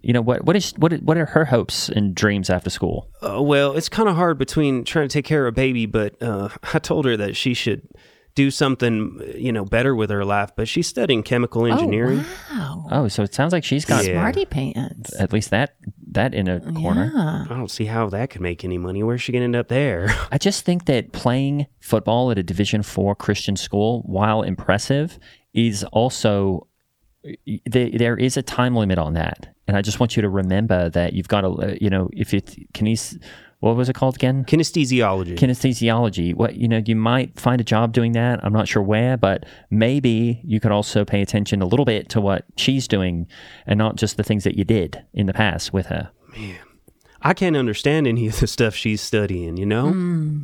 you 0.00 0.12
know, 0.12 0.20
what, 0.22 0.44
what 0.44 0.56
is, 0.56 0.72
what, 0.78 0.92
what 1.02 1.16
are 1.16 1.26
her 1.26 1.44
hopes 1.46 1.88
and 1.88 2.14
dreams 2.14 2.50
after 2.50 2.70
school? 2.70 3.08
Uh, 3.22 3.42
well, 3.42 3.76
it's 3.76 3.88
kind 3.88 4.08
of 4.08 4.14
hard 4.16 4.38
between 4.38 4.84
trying 4.84 5.08
to 5.08 5.12
take 5.12 5.24
care 5.24 5.46
of 5.46 5.52
a 5.52 5.54
baby, 5.54 5.86
but 5.86 6.20
uh, 6.22 6.48
I 6.72 6.78
told 6.78 7.04
her 7.04 7.16
that 7.16 7.36
she 7.36 7.52
should 7.54 7.82
do 8.34 8.50
something, 8.50 9.20
you 9.34 9.52
know, 9.52 9.64
better 9.64 9.94
with 9.94 10.10
her 10.10 10.24
life. 10.24 10.50
But 10.56 10.68
she's 10.68 10.86
studying 10.86 11.22
chemical 11.22 11.62
oh, 11.62 11.66
engineering. 11.66 12.24
Wow. 12.50 12.86
Oh, 12.90 13.08
so 13.08 13.22
it 13.22 13.34
sounds 13.34 13.52
like 13.52 13.64
she's 13.64 13.84
got 13.84 14.04
Yeah. 14.04 14.12
Smarty 14.12 14.44
pants. 14.46 15.18
at 15.18 15.32
least 15.32 15.50
that, 15.50 15.76
that 16.12 16.34
in 16.34 16.48
a 16.48 16.60
corner. 16.72 17.12
Yeah. 17.14 17.44
I 17.48 17.54
don't 17.54 17.70
see 17.70 17.86
how 17.86 18.08
that 18.10 18.30
could 18.30 18.40
make 18.40 18.64
any 18.64 18.78
money. 18.78 19.02
Where's 19.02 19.22
she 19.22 19.32
gonna 19.32 19.44
end 19.44 19.56
up 19.56 19.68
there? 19.68 20.08
I 20.32 20.38
just 20.38 20.64
think 20.64 20.86
that 20.86 21.12
playing 21.12 21.66
football 21.80 22.30
at 22.30 22.38
a 22.38 22.42
Division 22.42 22.82
Four 22.82 23.14
Christian 23.14 23.56
school, 23.56 24.02
while 24.06 24.42
impressive, 24.42 25.18
is 25.52 25.84
also 25.84 26.66
there, 27.66 27.90
there 27.90 28.16
is 28.16 28.36
a 28.36 28.42
time 28.42 28.74
limit 28.74 28.98
on 28.98 29.14
that, 29.14 29.54
and 29.66 29.76
I 29.76 29.82
just 29.82 30.00
want 30.00 30.16
you 30.16 30.22
to 30.22 30.28
remember 30.28 30.88
that 30.90 31.12
you've 31.12 31.28
got 31.28 31.42
to, 31.42 31.76
you 31.80 31.90
know, 31.90 32.08
if 32.12 32.32
it 32.32 32.56
can 32.72 32.86
you, 32.86 32.96
what 33.60 33.76
was 33.76 33.88
it 33.88 33.94
called 33.94 34.16
again? 34.16 34.44
Kinesthesiology. 34.44 35.36
Kinesthesiology. 35.36 36.34
What 36.34 36.56
you 36.56 36.66
know, 36.66 36.82
you 36.84 36.96
might 36.96 37.38
find 37.38 37.60
a 37.60 37.64
job 37.64 37.92
doing 37.92 38.12
that. 38.12 38.40
I'm 38.42 38.52
not 38.52 38.68
sure 38.68 38.82
where, 38.82 39.16
but 39.16 39.44
maybe 39.70 40.40
you 40.44 40.60
could 40.60 40.72
also 40.72 41.04
pay 41.04 41.20
attention 41.20 41.62
a 41.62 41.66
little 41.66 41.84
bit 41.84 42.08
to 42.10 42.20
what 42.20 42.46
she's 42.56 42.88
doing, 42.88 43.26
and 43.66 43.78
not 43.78 43.96
just 43.96 44.16
the 44.16 44.24
things 44.24 44.44
that 44.44 44.56
you 44.56 44.64
did 44.64 45.04
in 45.12 45.26
the 45.26 45.34
past 45.34 45.72
with 45.72 45.86
her. 45.86 46.10
Man. 46.36 46.58
I 47.22 47.34
can't 47.34 47.56
understand 47.56 48.06
any 48.06 48.26
of 48.26 48.40
the 48.40 48.46
stuff 48.46 48.74
she's 48.74 49.02
studying. 49.02 49.58
You 49.58 49.66
know? 49.66 49.90
Hmm. 49.90 50.42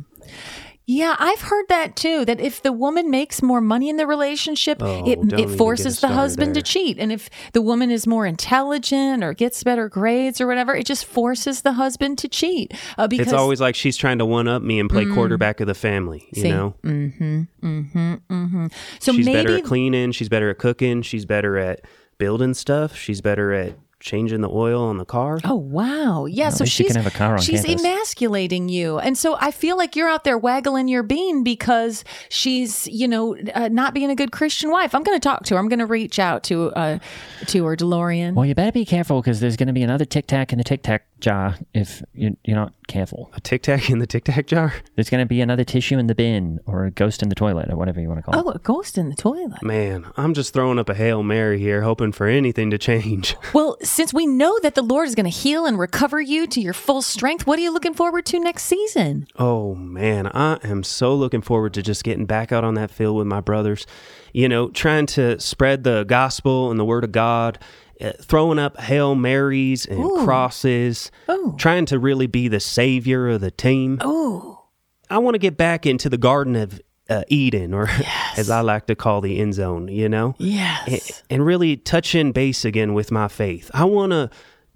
Yeah, 0.89 1.17
I've 1.19 1.41
heard 1.41 1.65
that 1.67 1.97
too. 1.97 2.23
That 2.23 2.39
if 2.39 2.61
the 2.61 2.71
woman 2.71 3.11
makes 3.11 3.41
more 3.41 3.59
money 3.59 3.89
in 3.89 3.97
the 3.97 4.07
relationship, 4.07 4.77
Oh, 4.81 5.05
it 5.05 5.19
it 5.33 5.49
forces 5.57 5.99
the 5.99 6.07
husband 6.07 6.55
there. 6.55 6.63
to 6.63 6.71
cheat. 6.71 6.97
And 6.97 7.11
if 7.11 7.29
the 7.51 7.61
woman 7.61 7.91
is 7.91 8.07
more 8.07 8.25
intelligent 8.25 9.21
or 9.21 9.33
gets 9.33 9.61
better 9.65 9.89
grades 9.89 10.39
or 10.39 10.47
whatever, 10.47 10.73
it 10.73 10.85
just 10.85 11.03
forces 11.03 11.61
the 11.63 11.73
husband 11.73 12.17
to 12.19 12.29
cheat. 12.29 12.73
Uh, 12.97 13.05
because 13.05 13.27
It's 13.27 13.33
always 13.33 13.59
like 13.59 13.75
she's 13.75 13.97
trying 13.97 14.19
to 14.19 14.25
one 14.25 14.47
up 14.47 14.61
me 14.61 14.79
and 14.79 14.89
play 14.89 15.03
mm. 15.03 15.13
quarterback 15.13 15.59
of 15.59 15.67
the 15.67 15.75
family. 15.75 16.25
You 16.31 16.41
See, 16.43 16.49
know? 16.51 16.75
Mm-hmm, 16.83 17.41
mm-hmm, 17.61 18.13
mm-hmm. 18.29 18.67
so 18.99 19.11
she's 19.11 19.25
maybe 19.25 19.43
better 19.43 19.57
at 19.57 19.65
cleaning. 19.65 20.13
She's 20.13 20.29
better 20.29 20.49
at 20.49 20.57
cooking. 20.57 21.01
She's 21.01 21.25
better 21.25 21.57
at 21.57 21.81
building 22.17 22.53
stuff. 22.53 22.95
She's 22.95 23.19
better 23.19 23.51
at 23.51 23.75
changing 24.07 24.41
the 24.41 24.49
oil 24.49 24.81
on 24.83 24.97
the 24.97 25.05
car. 25.05 25.39
Oh 25.43 25.55
wow! 25.55 26.25
Yeah, 26.25 26.49
so 26.49 26.63
least 26.63 26.75
she's 26.75 26.87
can 26.87 26.95
have 26.95 27.05
a 27.13 27.15
car 27.15 27.33
on 27.33 27.41
she's 27.41 27.63
campus. 27.63 27.83
emasculating 27.85 28.69
you, 28.69 28.97
and 28.97 29.15
so 29.17 29.37
I 29.39 29.51
feel 29.51 29.77
like 29.77 29.95
you're 29.95 30.09
out 30.09 30.23
there 30.23 30.37
waggling 30.37 30.87
your 30.87 31.03
bean 31.03 31.43
because 31.43 32.03
she's 32.29 32.87
you 32.87 33.07
know 33.07 33.35
uh, 33.53 33.67
not 33.71 33.93
being 33.93 34.09
a 34.09 34.15
good 34.15 34.31
Christian 34.31 34.71
wife. 34.71 34.95
I'm 34.95 35.03
going 35.03 35.19
to 35.19 35.23
talk 35.23 35.43
to 35.45 35.53
her. 35.55 35.59
I'm 35.59 35.67
going 35.69 35.79
to 35.79 35.85
reach 35.85 36.17
out 36.19 36.43
to 36.45 36.71
uh 36.71 36.99
to 37.47 37.65
her, 37.65 37.75
DeLorean. 37.75 38.33
Well, 38.33 38.45
you 38.45 38.55
better 38.55 38.71
be 38.71 38.85
careful 38.85 39.21
because 39.21 39.39
there's 39.39 39.57
going 39.57 39.67
to 39.67 39.73
be 39.73 39.83
another 39.83 40.05
Tic 40.05 40.25
Tac 40.27 40.51
in 40.51 40.57
the 40.57 40.63
Tic 40.63 40.81
Tac 40.81 41.03
jar 41.19 41.55
if 41.73 42.01
you- 42.13 42.37
you're 42.45 42.55
not 42.55 42.73
careful. 42.87 43.31
A 43.33 43.41
tic 43.41 43.63
tac 43.63 43.89
in 43.89 43.97
the 43.99 44.05
tic 44.07 44.23
tac 44.25 44.45
jar. 44.47 44.71
There's 44.95 45.09
going 45.09 45.19
to 45.19 45.25
be 45.27 45.41
another 45.41 45.63
tissue 45.63 45.97
in 45.97 46.05
the 46.07 46.13
bin 46.15 46.59
or 46.67 46.85
a 46.85 46.91
ghost 46.91 47.21
in 47.23 47.27
the 47.29 47.35
toilet 47.35 47.69
or 47.71 47.75
whatever 47.75 47.99
you 47.99 48.07
want 48.07 48.19
to 48.19 48.23
call 48.23 48.39
it. 48.39 48.43
Oh, 48.45 48.51
a 48.51 48.59
ghost 48.59 48.97
in 48.99 49.09
the 49.09 49.15
toilet. 49.15 49.61
Man, 49.63 50.05
I'm 50.15 50.33
just 50.35 50.53
throwing 50.53 50.77
up 50.79 50.87
a 50.89 50.93
hail 50.93 51.23
mary 51.23 51.59
here, 51.59 51.81
hoping 51.81 52.11
for 52.11 52.27
anything 52.27 52.69
to 52.69 52.77
change. 52.77 53.35
Well, 53.53 53.77
since 53.97 54.13
we 54.13 54.27
know 54.27 54.59
that 54.61 54.75
the 54.75 54.83
Lord 54.83 55.07
is 55.07 55.15
going 55.15 55.23
to 55.23 55.31
heal 55.31 55.65
and 55.65 55.79
recover 55.79 56.21
you 56.21 56.45
to 56.45 56.61
your 56.61 56.73
full 56.73 57.01
strength, 57.01 57.47
what 57.47 57.57
are 57.57 57.63
you 57.63 57.73
looking 57.73 57.95
forward 57.95 58.27
to 58.27 58.39
next 58.39 58.65
season? 58.65 59.25
Oh 59.37 59.73
man, 59.73 60.27
I 60.35 60.59
am 60.61 60.83
so 60.83 61.15
looking 61.15 61.41
forward 61.41 61.73
to 61.73 61.81
just 61.81 62.03
getting 62.03 62.27
back 62.27 62.51
out 62.51 62.63
on 62.63 62.75
that 62.75 62.91
field 62.91 63.17
with 63.17 63.25
my 63.25 63.41
brothers. 63.41 63.87
You 64.33 64.49
know, 64.49 64.69
trying 64.69 65.07
to 65.07 65.39
spread 65.39 65.83
the 65.83 66.03
gospel 66.03 66.69
and 66.69 66.79
the 66.79 66.85
word 66.85 67.05
of 67.05 67.11
God, 67.11 67.57
uh, 67.99 68.11
throwing 68.21 68.59
up 68.59 68.79
Hail 68.79 69.15
Marys 69.15 69.87
and 69.87 70.03
crosses, 70.23 71.09
trying 71.57 71.87
to 71.87 71.97
really 71.97 72.27
be 72.27 72.47
the 72.47 72.59
savior 72.59 73.29
of 73.29 73.41
the 73.41 73.49
team. 73.49 73.97
Oh, 74.01 74.65
I 75.09 75.17
want 75.17 75.33
to 75.33 75.39
get 75.39 75.57
back 75.57 75.87
into 75.87 76.07
the 76.07 76.19
Garden 76.19 76.55
of 76.55 76.79
uh, 77.09 77.23
Eden, 77.27 77.73
or 77.73 77.89
as 78.37 78.49
I 78.49 78.61
like 78.61 78.87
to 78.87 78.95
call 78.95 79.21
the 79.21 79.39
end 79.39 79.53
zone, 79.53 79.87
you 79.87 80.09
know? 80.09 80.35
yes. 80.37 80.87
and, 80.87 81.23
and 81.29 81.45
really 81.45 81.77
touching 81.77 82.31
base 82.31 82.65
again 82.65 82.93
with 82.93 83.11
my 83.11 83.27
faith. 83.27 83.71
I 83.73 83.85
want 83.85 84.11
to 84.11 84.29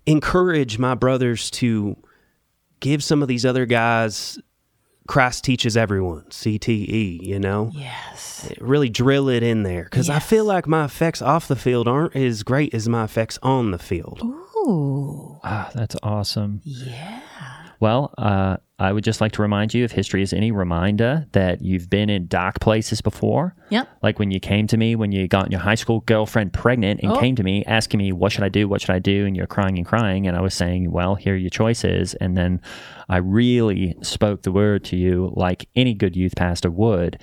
encourage 0.05 0.77
my 0.77 0.95
brothers 0.95 1.51
to 1.51 1.95
give 2.79 3.03
some 3.03 3.21
of 3.21 3.27
these 3.27 3.45
other 3.45 3.65
guys 3.65 4.39
Christ 5.07 5.43
teaches 5.43 5.75
everyone, 5.75 6.23
CTE, 6.29 7.21
you 7.21 7.39
know? 7.39 7.71
Yes. 7.73 8.49
Really 8.59 8.89
drill 8.89 9.29
it 9.29 9.43
in 9.43 9.63
there 9.63 9.83
because 9.83 10.09
I 10.09 10.19
feel 10.19 10.45
like 10.45 10.67
my 10.67 10.85
effects 10.85 11.21
off 11.21 11.47
the 11.47 11.55
field 11.55 11.87
aren't 11.87 12.15
as 12.15 12.43
great 12.43 12.73
as 12.73 12.87
my 12.87 13.03
effects 13.03 13.37
on 13.41 13.71
the 13.71 13.77
field. 13.77 14.21
Ooh. 14.23 15.39
Ah, 15.43 15.69
that's 15.73 15.95
awesome. 16.03 16.61
Yeah. 16.63 17.21
Well, 17.79 18.13
uh, 18.17 18.57
I 18.81 18.91
would 18.91 19.03
just 19.03 19.21
like 19.21 19.31
to 19.33 19.43
remind 19.43 19.73
you 19.75 19.83
if 19.83 19.91
history 19.91 20.23
is 20.23 20.33
any 20.33 20.51
reminder 20.51 21.27
that 21.33 21.61
you've 21.61 21.87
been 21.89 22.09
in 22.09 22.25
dark 22.25 22.59
places 22.59 22.99
before. 22.99 23.55
Yep. 23.69 23.87
Like 24.01 24.17
when 24.17 24.31
you 24.31 24.39
came 24.39 24.65
to 24.67 24.77
me, 24.77 24.95
when 24.95 25.11
you 25.11 25.27
got 25.27 25.51
your 25.51 25.59
high 25.59 25.75
school 25.75 25.99
girlfriend 26.01 26.51
pregnant 26.53 26.99
and 27.03 27.11
Oh. 27.11 27.19
came 27.19 27.35
to 27.35 27.43
me 27.43 27.63
asking 27.65 27.99
me, 27.99 28.11
what 28.11 28.31
should 28.31 28.43
I 28.43 28.49
do? 28.49 28.67
What 28.67 28.81
should 28.81 28.89
I 28.95 28.99
do? 28.99 29.25
And 29.27 29.37
you're 29.37 29.45
crying 29.45 29.77
and 29.77 29.85
crying. 29.85 30.25
And 30.27 30.35
I 30.35 30.41
was 30.41 30.55
saying, 30.55 30.91
well, 30.91 31.13
here 31.13 31.35
are 31.35 31.37
your 31.37 31.51
choices. 31.51 32.15
And 32.15 32.35
then 32.35 32.59
I 33.07 33.17
really 33.17 33.95
spoke 34.01 34.41
the 34.41 34.51
word 34.51 34.83
to 34.85 34.97
you 34.97 35.31
like 35.35 35.69
any 35.75 35.93
good 35.93 36.15
youth 36.15 36.35
pastor 36.35 36.71
would. 36.71 37.19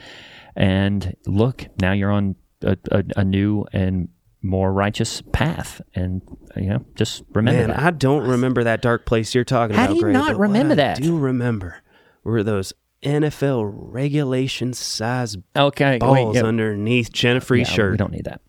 And 0.55 1.17
look, 1.27 1.67
now 1.81 1.93
you're 1.93 2.13
on 2.13 2.37
a, 2.63 2.77
a, 2.93 3.05
a 3.17 3.25
new 3.25 3.65
and 3.73 4.09
more 4.43 4.73
righteous 4.73 5.23
path. 5.33 5.81
And, 5.95 6.23
you 6.57 6.69
know, 6.69 6.85
just 6.95 7.23
remember 7.33 7.61
Man, 7.61 7.71
that. 7.71 7.81
I 7.81 7.91
don't 7.91 8.27
remember 8.27 8.65
that 8.65 8.83
dark 8.83 9.07
place 9.07 9.35
you're 9.35 9.45
talking 9.45 9.77
How 9.77 9.85
about. 9.85 9.93
do 9.93 9.97
you 9.97 10.03
Greg, 10.03 10.13
not 10.15 10.29
but 10.29 10.39
what 10.39 10.43
remember 10.43 10.73
I 10.73 10.77
that? 10.77 11.03
Do 11.03 11.17
remember 11.17 11.83
were 12.25 12.43
those 12.43 12.73
NFL 13.03 13.71
regulation 13.75 14.73
size 14.73 15.37
okay. 15.57 15.93
wait, 15.93 16.01
balls 16.01 16.37
underneath 16.39 17.13
Jennifer's 17.13 17.69
yeah, 17.69 17.75
shirt? 17.75 17.91
We 17.93 17.97
don't 17.97 18.13
need 18.13 18.25
that. 18.25 18.41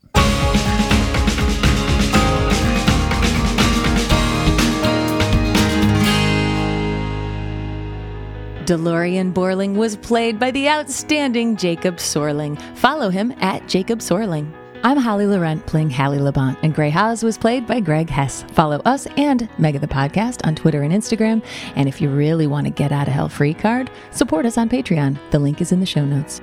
DeLorean 8.70 9.34
Borling 9.34 9.74
was 9.74 9.96
played 9.96 10.38
by 10.38 10.52
the 10.52 10.70
outstanding 10.70 11.58
Jacob 11.58 11.96
Sorling. 11.96 12.62
Follow 12.78 13.10
him 13.10 13.34
at 13.40 13.68
Jacob 13.68 13.98
Sorling. 13.98 14.54
I'm 14.82 14.96
Holly 14.96 15.28
Laurent 15.28 15.66
playing 15.66 15.90
Hallie 15.90 16.20
Labont, 16.20 16.58
and 16.64 16.74
Gray 16.74 16.90
Haas 16.90 17.22
was 17.22 17.38
played 17.38 17.68
by 17.68 17.82
Greg 17.82 18.10
Hess. 18.10 18.44
Follow 18.54 18.78
us 18.86 19.08
and 19.18 19.50
Mega 19.58 19.78
the 19.78 19.90
Podcast 19.90 20.48
on 20.48 20.56
Twitter 20.56 20.84
and 20.84 20.94
Instagram. 20.94 21.44
And 21.76 21.90
if 21.90 22.00
you 22.00 22.10
really 22.10 22.48
want 22.48 22.66
to 22.66 22.72
get 22.72 22.94
out 22.94 23.10
of 23.10 23.14
hell 23.14 23.28
free 23.28 23.54
card, 23.54 23.92
support 24.12 24.46
us 24.46 24.58
on 24.58 24.70
Patreon. 24.70 25.20
The 25.32 25.40
link 25.40 25.60
is 25.60 25.74
in 25.74 25.82
the 25.82 25.86
show 25.86 26.06
notes. 26.06 26.42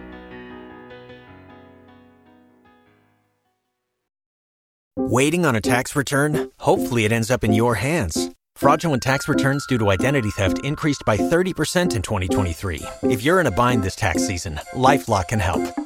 Waiting 4.98 5.46
on 5.46 5.56
a 5.56 5.60
tax 5.62 5.96
return? 5.96 6.50
Hopefully, 6.58 7.06
it 7.06 7.12
ends 7.12 7.30
up 7.30 7.42
in 7.42 7.54
your 7.54 7.76
hands. 7.76 8.30
Fraudulent 8.54 9.02
tax 9.02 9.28
returns 9.28 9.66
due 9.66 9.78
to 9.78 9.90
identity 9.90 10.30
theft 10.30 10.62
increased 10.62 11.02
by 11.06 11.16
30% 11.16 11.96
in 11.96 12.02
2023. 12.02 12.82
If 13.04 13.22
you're 13.22 13.40
in 13.40 13.46
a 13.46 13.50
bind 13.50 13.82
this 13.82 13.96
tax 13.96 14.26
season, 14.26 14.60
LifeLock 14.74 15.28
can 15.28 15.38
help. 15.38 15.85